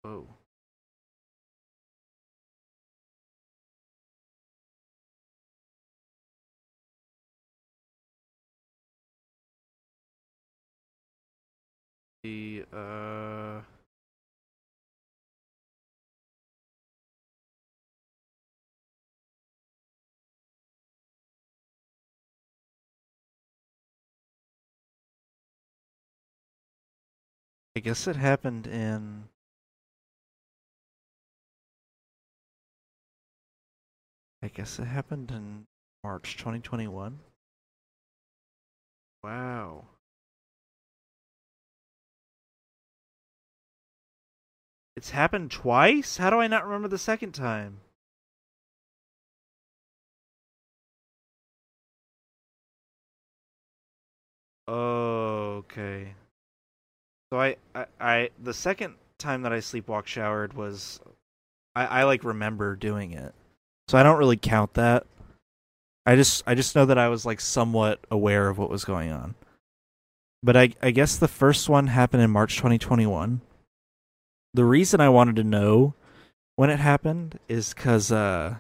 Oh. 0.03 0.40
The 12.23 12.65
uh 12.71 13.61
I 27.75 27.79
guess 27.79 28.05
it 28.07 28.17
happened 28.17 28.67
in 28.67 29.29
I 34.43 34.47
guess 34.47 34.77
it 34.79 34.85
happened 34.85 35.31
in 35.31 35.67
March 36.03 36.35
2021. 36.37 37.19
Wow. 39.23 39.85
It's 45.01 45.09
happened 45.09 45.49
twice? 45.49 46.17
How 46.17 46.29
do 46.29 46.37
I 46.37 46.45
not 46.45 46.63
remember 46.63 46.87
the 46.87 46.99
second 46.99 47.31
time? 47.31 47.79
Okay. 54.67 56.13
So 57.33 57.39
I, 57.39 57.55
I, 57.73 57.85
I, 57.99 58.29
the 58.43 58.53
second 58.53 58.93
time 59.17 59.41
that 59.41 59.51
I 59.51 59.57
sleepwalk 59.57 60.05
showered 60.05 60.53
was, 60.53 60.99
I, 61.75 61.87
I 61.87 62.03
like 62.03 62.23
remember 62.23 62.75
doing 62.75 63.13
it, 63.13 63.33
so 63.87 63.97
I 63.97 64.03
don't 64.03 64.19
really 64.19 64.37
count 64.37 64.75
that. 64.75 65.07
I 66.05 66.15
just, 66.15 66.43
I 66.45 66.53
just 66.53 66.75
know 66.75 66.85
that 66.85 66.99
I 66.99 67.09
was 67.09 67.25
like 67.25 67.41
somewhat 67.41 67.99
aware 68.11 68.49
of 68.49 68.59
what 68.59 68.69
was 68.69 68.85
going 68.85 69.11
on. 69.11 69.33
But 70.43 70.55
I, 70.55 70.73
I 70.79 70.91
guess 70.91 71.17
the 71.17 71.27
first 71.27 71.69
one 71.69 71.87
happened 71.87 72.21
in 72.21 72.29
March 72.29 72.57
2021. 72.57 73.41
The 74.53 74.65
reason 74.65 74.99
I 74.99 75.09
wanted 75.09 75.35
to 75.37 75.43
know 75.43 75.93
when 76.55 76.69
it 76.69 76.79
happened 76.79 77.39
is 77.47 77.73
because 77.73 78.11
uh, 78.11 78.55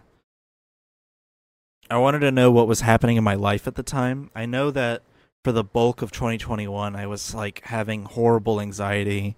I 1.89 1.97
wanted 1.97 2.19
to 2.19 2.31
know 2.31 2.51
what 2.51 2.67
was 2.67 2.81
happening 2.81 3.17
in 3.17 3.23
my 3.23 3.35
life 3.35 3.67
at 3.67 3.75
the 3.75 3.83
time. 3.83 4.29
I 4.33 4.45
know 4.45 4.71
that 4.71 5.03
for 5.43 5.51
the 5.51 5.63
bulk 5.63 6.03
of 6.03 6.11
2021 6.11 6.95
i 6.95 7.07
was 7.07 7.33
like 7.33 7.61
having 7.65 8.03
horrible 8.03 8.61
anxiety. 8.61 9.35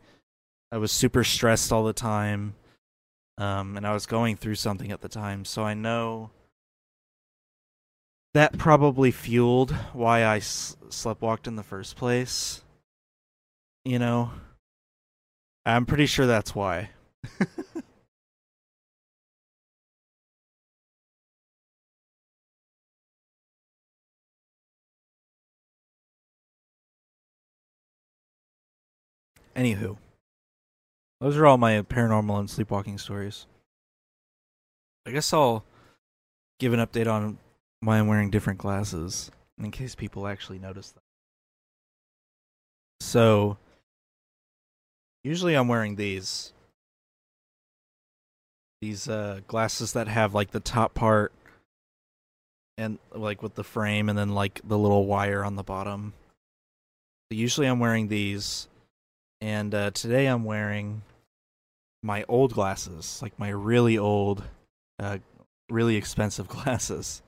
I 0.72 0.78
was 0.78 0.91
super 0.91 1.24
stressed 1.24 1.72
all 1.72 1.84
the 1.86 1.93
time 1.93 2.56
um, 3.38 3.78
and 3.78 3.88
i 3.88 3.93
was 3.93 4.06
going 4.06 4.36
through 4.36 4.56
something 4.56 4.91
at 4.91 5.01
the 5.01 5.10
time. 5.10 5.45
So 5.45 5.64
i 5.64 5.74
know 5.74 6.32
that 8.34 8.58
probably 8.58 9.12
fueled 9.12 9.72
why 9.93 10.24
I 10.24 10.38
s- 10.38 10.76
sleptwalked 10.89 11.47
in 11.47 11.56
the 11.56 11.64
first 11.64 11.95
place 11.95 12.62
you 13.86 13.97
know 13.99 14.32
i'm 15.66 15.86
pretty 15.86 16.05
sure 16.05 16.26
that's 16.26 16.53
why 16.55 16.89
Anywho, 29.55 29.97
those 31.22 31.38
are 31.38 31.45
all 31.45 31.57
my 31.57 31.82
paranormal 31.82 32.39
and 32.39 32.49
sleepwalking 32.49 32.97
stories. 32.97 33.45
I 35.05 35.11
guess 35.11 35.32
I'll 35.32 35.64
give 36.59 36.74
an 36.74 36.80
update 36.80 37.11
on 37.11 37.38
why 37.82 37.99
I'm 37.99 38.07
wearing 38.07 38.32
different 38.32 38.59
glasses 38.59 39.30
in 39.59 39.70
case 39.70 39.93
people 39.93 40.26
actually 40.26 40.57
notice 40.57 40.91
them. 40.91 41.03
So, 43.01 43.57
usually 45.24 45.56
I'm 45.56 45.68
wearing 45.68 45.96
these 45.96 46.54
these 48.82 49.08
uh, 49.08 49.40
glasses 49.48 49.94
that 49.94 50.10
have 50.10 50.34
like 50.34 50.52
the 50.52 50.60
top 50.60 50.94
part 50.94 51.32
and 52.78 53.00
like 53.14 53.42
with 53.42 53.56
the 53.56 53.64
frame 53.64 54.10
and 54.10 54.18
then 54.18 54.30
like 54.30 54.60
the 54.64 54.78
little 54.78 55.06
wire 55.06 55.44
on 55.44 55.56
the 55.56 55.64
bottom. 55.64 56.14
Usually 57.30 57.66
I'm 57.68 57.80
wearing 57.80 58.10
these 58.10 58.68
and 59.40 59.74
uh, 59.74 59.92
today 59.92 60.28
I'm 60.28 60.44
wearing 60.44 61.02
my 62.02 62.26
old 62.28 62.54
glasses, 62.54 63.20
like 63.22 63.40
my 63.40 63.50
really 63.50 63.98
old, 63.98 64.44
uh, 65.00 65.20
really 65.70 65.96
expensive 65.96 66.48
glasses. 66.50 67.22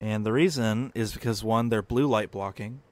And 0.00 0.24
the 0.24 0.32
reason 0.32 0.92
is 0.94 1.12
because 1.12 1.42
one, 1.42 1.70
they're 1.70 1.82
blue 1.82 2.06
light 2.06 2.30
blocking, 2.30 2.82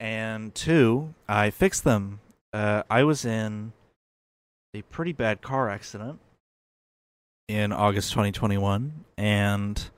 and 0.00 0.54
two, 0.54 1.14
I 1.28 1.50
fixed 1.50 1.84
them. 1.84 2.20
Uh, 2.52 2.82
I 2.88 3.04
was 3.04 3.24
in 3.24 3.72
a 4.74 4.82
pretty 4.82 5.12
bad 5.12 5.42
car 5.42 5.68
accident 5.68 6.20
in 7.48 7.72
August 7.72 8.10
2021, 8.12 9.04
and 9.16 9.90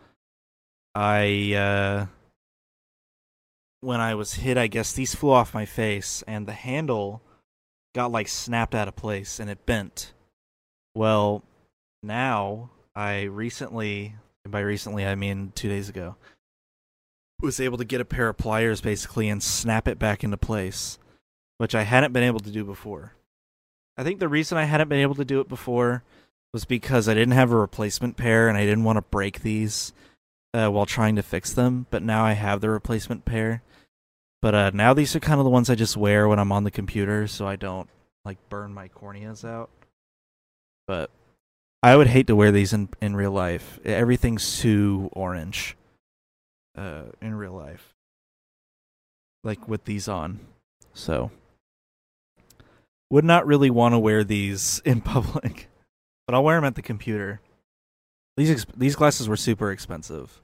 I 0.95 1.55
uh, 1.55 2.07
when 3.81 4.01
I 4.01 4.15
was 4.15 4.35
hit, 4.35 4.59
I 4.59 4.67
guess 4.67 4.93
these 4.93 5.15
flew 5.15 5.31
off 5.31 5.55
my 5.55 5.65
face, 5.65 6.23
and 6.27 6.47
the 6.47 6.53
handle 6.53 7.23
got 7.95 8.13
like 8.13 8.29
snapped 8.29 8.75
out 8.75 8.89
of 8.89 8.97
place 8.97 9.41
and 9.41 9.51
it 9.51 9.67
bent. 9.67 10.13
Well, 10.95 11.43
now 12.03 12.71
I 12.95 13.23
recently, 13.23 14.17
by 14.49 14.61
recently 14.61 15.07
I 15.07 15.15
mean 15.15 15.53
two 15.55 15.69
days 15.69 15.89
ago, 15.89 16.17
was 17.43 17.61
able 17.61 17.79
to 17.79 17.85
get 17.85 18.01
a 18.01 18.05
pair 18.05 18.29
of 18.29 18.37
pliers 18.37 18.81
basically 18.81 19.29
and 19.29 19.43
snap 19.43 19.89
it 19.89 19.99
back 19.99 20.25
into 20.25 20.37
place, 20.37 20.99
which 21.59 21.75
I 21.75 21.83
hadn't 21.83 22.13
been 22.13 22.23
able 22.23 22.41
to 22.41 22.51
do 22.51 22.65
before. 22.65 23.15
I 23.97 24.05
think 24.05 24.19
the 24.19 24.29
reason 24.29 24.59
I 24.59 24.65
hadn't 24.65 24.89
been 24.89 25.01
able 25.01 25.15
to 25.17 25.25
do 25.25 25.41
it 25.41 25.49
before 25.49 26.03
was 26.53 26.65
because 26.65 27.09
I 27.09 27.15
didn't 27.15 27.35
have 27.35 27.53
a 27.53 27.57
replacement 27.57 28.17
pair 28.17 28.49
and 28.49 28.57
I 28.57 28.65
didn't 28.65 28.85
want 28.85 28.97
to 28.97 29.03
break 29.03 29.43
these 29.43 29.93
uh, 30.55 30.69
while 30.69 30.87
trying 30.87 31.17
to 31.17 31.23
fix 31.23 31.53
them. 31.53 31.87
But 31.91 32.03
now 32.03 32.25
I 32.25 32.33
have 32.33 32.61
the 32.61 32.71
replacement 32.71 33.25
pair. 33.25 33.63
But 34.43 34.55
uh, 34.55 34.71
now 34.73 34.95
these 34.95 35.15
are 35.15 35.21
kind 35.21 35.39
of 35.39 35.45
the 35.45 35.51
ones 35.51 35.69
I 35.69 35.75
just 35.75 35.97
wear 35.97 36.27
when 36.27 36.39
I'm 36.39 36.53
on 36.53 36.65
the 36.65 36.71
computer, 36.71 37.27
so 37.27 37.47
I 37.47 37.57
don't 37.57 37.89
like 38.25 38.39
burn 38.49 38.73
my 38.73 38.89
corneas 38.89 39.45
out. 39.45 39.71
But 40.87 41.11
I 41.83 41.97
would 41.97 42.07
hate 42.07 42.27
to 42.29 42.37
wear 42.37 42.51
these 42.51 42.73
in 42.73 42.89
in 43.01 43.17
real 43.17 43.33
life. 43.33 43.79
Everything's 43.85 44.59
too 44.59 45.11
orange. 45.13 45.77
Uh, 46.81 47.03
in 47.21 47.35
real 47.35 47.53
life, 47.53 47.95
like 49.45 49.69
with 49.69 49.85
these 49.85 50.09
on, 50.09 50.41
so 50.95 51.31
would 53.11 53.25
not 53.25 53.47
really 53.47 53.69
want 53.69 53.93
to 53.93 53.99
wear 53.99 54.25
these 54.25 54.81
in 54.87 55.01
public, 55.03 55.69
but 56.27 56.35
I'll 56.35 56.43
wear 56.43 56.57
them 56.57 56.65
at 56.65 56.77
the 56.77 56.83
computer. 56.83 57.43
These 58.39 58.65
these 58.75 58.97
glasses 58.97 59.29
were 59.29 59.37
super 59.37 59.71
expensive, 59.71 60.41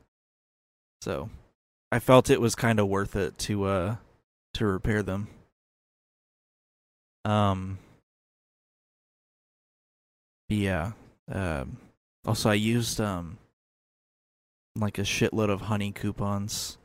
so 1.01 1.31
I 1.91 2.01
felt 2.01 2.29
it 2.29 2.41
was 2.41 2.55
kind 2.55 2.79
of 2.79 2.87
worth 2.87 3.17
it 3.17 3.39
to 3.39 3.65
uh 3.65 3.97
to 4.55 4.67
repair 4.67 5.03
them. 5.03 5.29
Um. 7.25 7.79
Yeah. 10.51 10.93
Um. 11.33 11.79
Also, 12.27 12.51
I 12.51 12.55
used 12.55 13.01
um 13.01 13.39
like 14.79 14.99
a 14.99 15.03
shitload 15.03 15.51
of 15.51 15.63
honey 15.63 15.93
coupons 15.93 16.79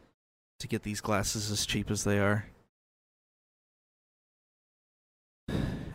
to 0.59 0.67
get 0.67 0.83
these 0.83 1.01
glasses 1.01 1.51
as 1.51 1.65
cheap 1.65 1.91
as 1.91 2.03
they 2.03 2.19
are. 2.19 2.45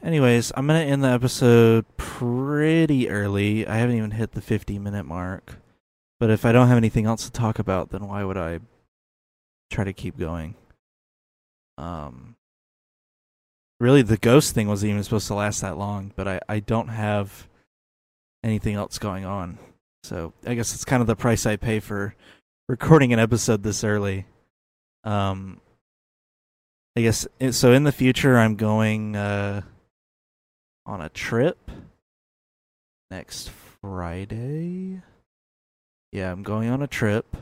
Anyways, 0.02 0.52
I'm 0.56 0.66
gonna 0.66 0.80
end 0.80 1.02
the 1.02 1.08
episode 1.08 1.84
pretty 1.96 3.08
early. 3.08 3.66
I 3.66 3.76
haven't 3.78 3.96
even 3.96 4.12
hit 4.12 4.32
the 4.32 4.40
50 4.40 4.78
minute 4.78 5.04
mark. 5.04 5.56
But 6.18 6.30
if 6.30 6.44
I 6.44 6.52
don't 6.52 6.68
have 6.68 6.76
anything 6.76 7.06
else 7.06 7.24
to 7.24 7.32
talk 7.32 7.58
about, 7.58 7.90
then 7.90 8.06
why 8.08 8.24
would 8.24 8.38
I 8.38 8.60
try 9.70 9.84
to 9.84 9.92
keep 9.92 10.16
going? 10.16 10.54
Um, 11.76 12.36
really, 13.80 14.02
the 14.02 14.16
ghost 14.16 14.54
thing 14.54 14.68
wasn't 14.68 14.90
even 14.90 15.02
supposed 15.02 15.26
to 15.26 15.34
last 15.34 15.60
that 15.60 15.76
long, 15.76 16.12
but 16.16 16.26
I, 16.26 16.40
I 16.48 16.60
don't 16.60 16.88
have 16.88 17.48
anything 18.42 18.76
else 18.76 18.98
going 18.98 19.24
on. 19.24 19.58
So 20.06 20.32
I 20.46 20.54
guess 20.54 20.74
it's 20.74 20.84
kind 20.84 21.00
of 21.00 21.06
the 21.06 21.16
price 21.16 21.46
I 21.46 21.56
pay 21.56 21.80
for 21.80 22.14
recording 22.68 23.12
an 23.12 23.18
episode 23.18 23.62
this 23.62 23.84
early. 23.84 24.26
Um, 25.04 25.60
I 26.96 27.02
guess 27.02 27.26
so. 27.50 27.72
In 27.72 27.84
the 27.84 27.92
future, 27.92 28.38
I'm 28.38 28.56
going. 28.56 29.16
Uh, 29.16 29.62
on 30.86 31.02
a 31.02 31.08
trip 31.08 31.70
next 33.10 33.50
Friday. 33.82 35.02
Yeah, 36.12 36.30
I'm 36.30 36.42
going 36.42 36.70
on 36.70 36.80
a 36.80 36.86
trip. 36.86 37.36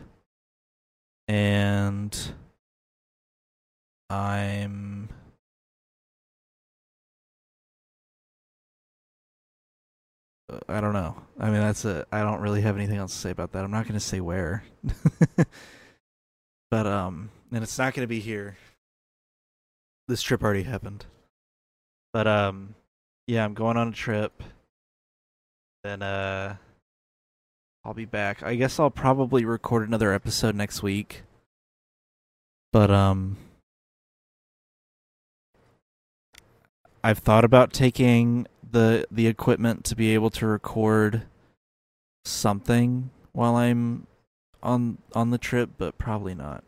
And 1.29 2.17
I'm 4.11 4.94
I 10.69 10.81
don't 10.81 10.93
know. 10.93 11.17
I 11.39 11.47
mean, 11.51 11.61
that's 11.61 11.85
a. 11.85 12.07
I 12.13 12.23
don't 12.23 12.41
really 12.41 12.61
have 12.63 12.77
anything 12.77 12.99
else 12.99 13.13
to 13.13 13.19
say 13.19 13.31
about 13.31 13.53
that. 13.53 13.65
I'm 13.65 13.71
not 13.71 13.85
going 13.85 13.95
to 13.95 14.01
say 14.01 14.21
where, 14.21 14.65
but 16.71 16.87
um, 16.87 17.31
and 17.53 17.63
it's 17.63 17.79
not 17.79 17.95
going 17.95 18.05
to 18.05 18.09
be 18.09 18.21
here. 18.21 18.57
This 20.09 20.23
trip 20.23 20.43
already 20.43 20.65
happened, 20.65 21.07
but 22.13 22.27
um, 22.27 22.75
yeah, 23.27 23.45
I'm 23.45 23.55
going 23.55 23.77
on 23.77 23.89
a 23.89 23.93
trip. 23.93 24.43
Then 25.83 26.03
uh 26.03 26.57
I'll 27.85 27.95
be 27.95 28.07
back. 28.07 28.43
I 28.43 28.55
guess 28.55 28.81
I'll 28.81 28.91
probably 28.91 29.45
record 29.45 29.87
another 29.87 30.13
episode 30.13 30.55
next 30.55 30.83
week. 30.83 31.23
But 32.73 32.91
um 32.91 33.37
I've 37.03 37.19
thought 37.19 37.45
about 37.45 37.75
taking 37.75 38.47
the 38.75 39.07
the 39.11 39.27
equipment 39.27 39.85
to 39.85 39.97
be 39.97 40.13
able 40.13 40.29
to 40.31 40.47
record 40.47 41.23
something 42.27 43.11
while 43.33 43.57
I'm 43.57 44.07
on 44.63 44.99
on 45.15 45.31
the 45.31 45.39
trip, 45.39 45.71
but 45.79 45.97
probably 45.97 46.35
not. 46.35 46.63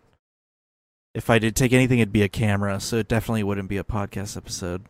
If 1.15 1.29
I 1.29 1.39
did 1.39 1.57
take 1.57 1.73
anything 1.73 1.99
it'd 1.99 2.13
be 2.13 2.23
a 2.23 2.29
camera, 2.29 2.81
so 2.81 2.97
it 2.97 3.09
definitely 3.09 3.43
wouldn't 3.43 3.69
be 3.69 3.79
a 3.79 3.85
podcast 3.85 4.37
episode. 4.37 4.85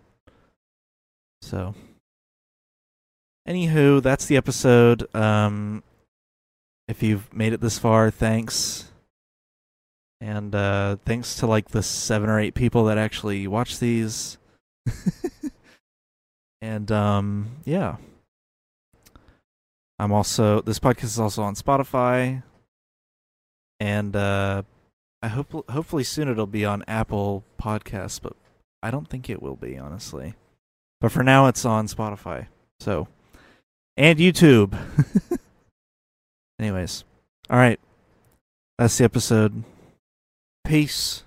So, 1.42 1.74
anywho, 3.48 4.02
that's 4.02 4.26
the 4.26 4.36
episode. 4.36 5.14
Um, 5.14 5.82
if 6.88 7.02
you've 7.02 7.32
made 7.32 7.52
it 7.52 7.60
this 7.60 7.78
far, 7.78 8.10
thanks. 8.10 8.90
And 10.20 10.54
uh, 10.54 10.96
thanks 11.04 11.36
to 11.36 11.46
like 11.46 11.68
the 11.68 11.82
seven 11.82 12.28
or 12.28 12.40
eight 12.40 12.54
people 12.54 12.84
that 12.86 12.98
actually 12.98 13.46
watch 13.46 13.78
these. 13.78 14.38
and 16.60 16.90
um, 16.90 17.50
yeah. 17.64 17.96
I'm 19.98 20.12
also 20.12 20.60
this 20.60 20.78
podcast 20.78 21.04
is 21.04 21.20
also 21.20 21.42
on 21.42 21.54
Spotify. 21.54 22.42
And 23.80 24.16
uh 24.16 24.62
I 25.22 25.28
hope 25.28 25.68
hopefully 25.70 26.04
soon 26.04 26.28
it'll 26.28 26.46
be 26.46 26.64
on 26.64 26.84
Apple 26.86 27.42
Podcasts, 27.60 28.20
but 28.20 28.34
I 28.82 28.90
don't 28.90 29.08
think 29.08 29.28
it 29.28 29.42
will 29.42 29.56
be, 29.56 29.76
honestly. 29.76 30.34
But 31.00 31.10
for 31.10 31.24
now, 31.24 31.46
it's 31.46 31.64
on 31.64 31.88
Spotify. 31.88 32.46
So, 32.78 33.08
and 33.96 34.18
YouTube. 34.18 34.78
Anyways, 36.60 37.04
all 37.50 37.58
right. 37.58 37.80
That's 38.78 38.96
the 38.98 39.04
episode. 39.04 39.64
Peace. 40.64 41.24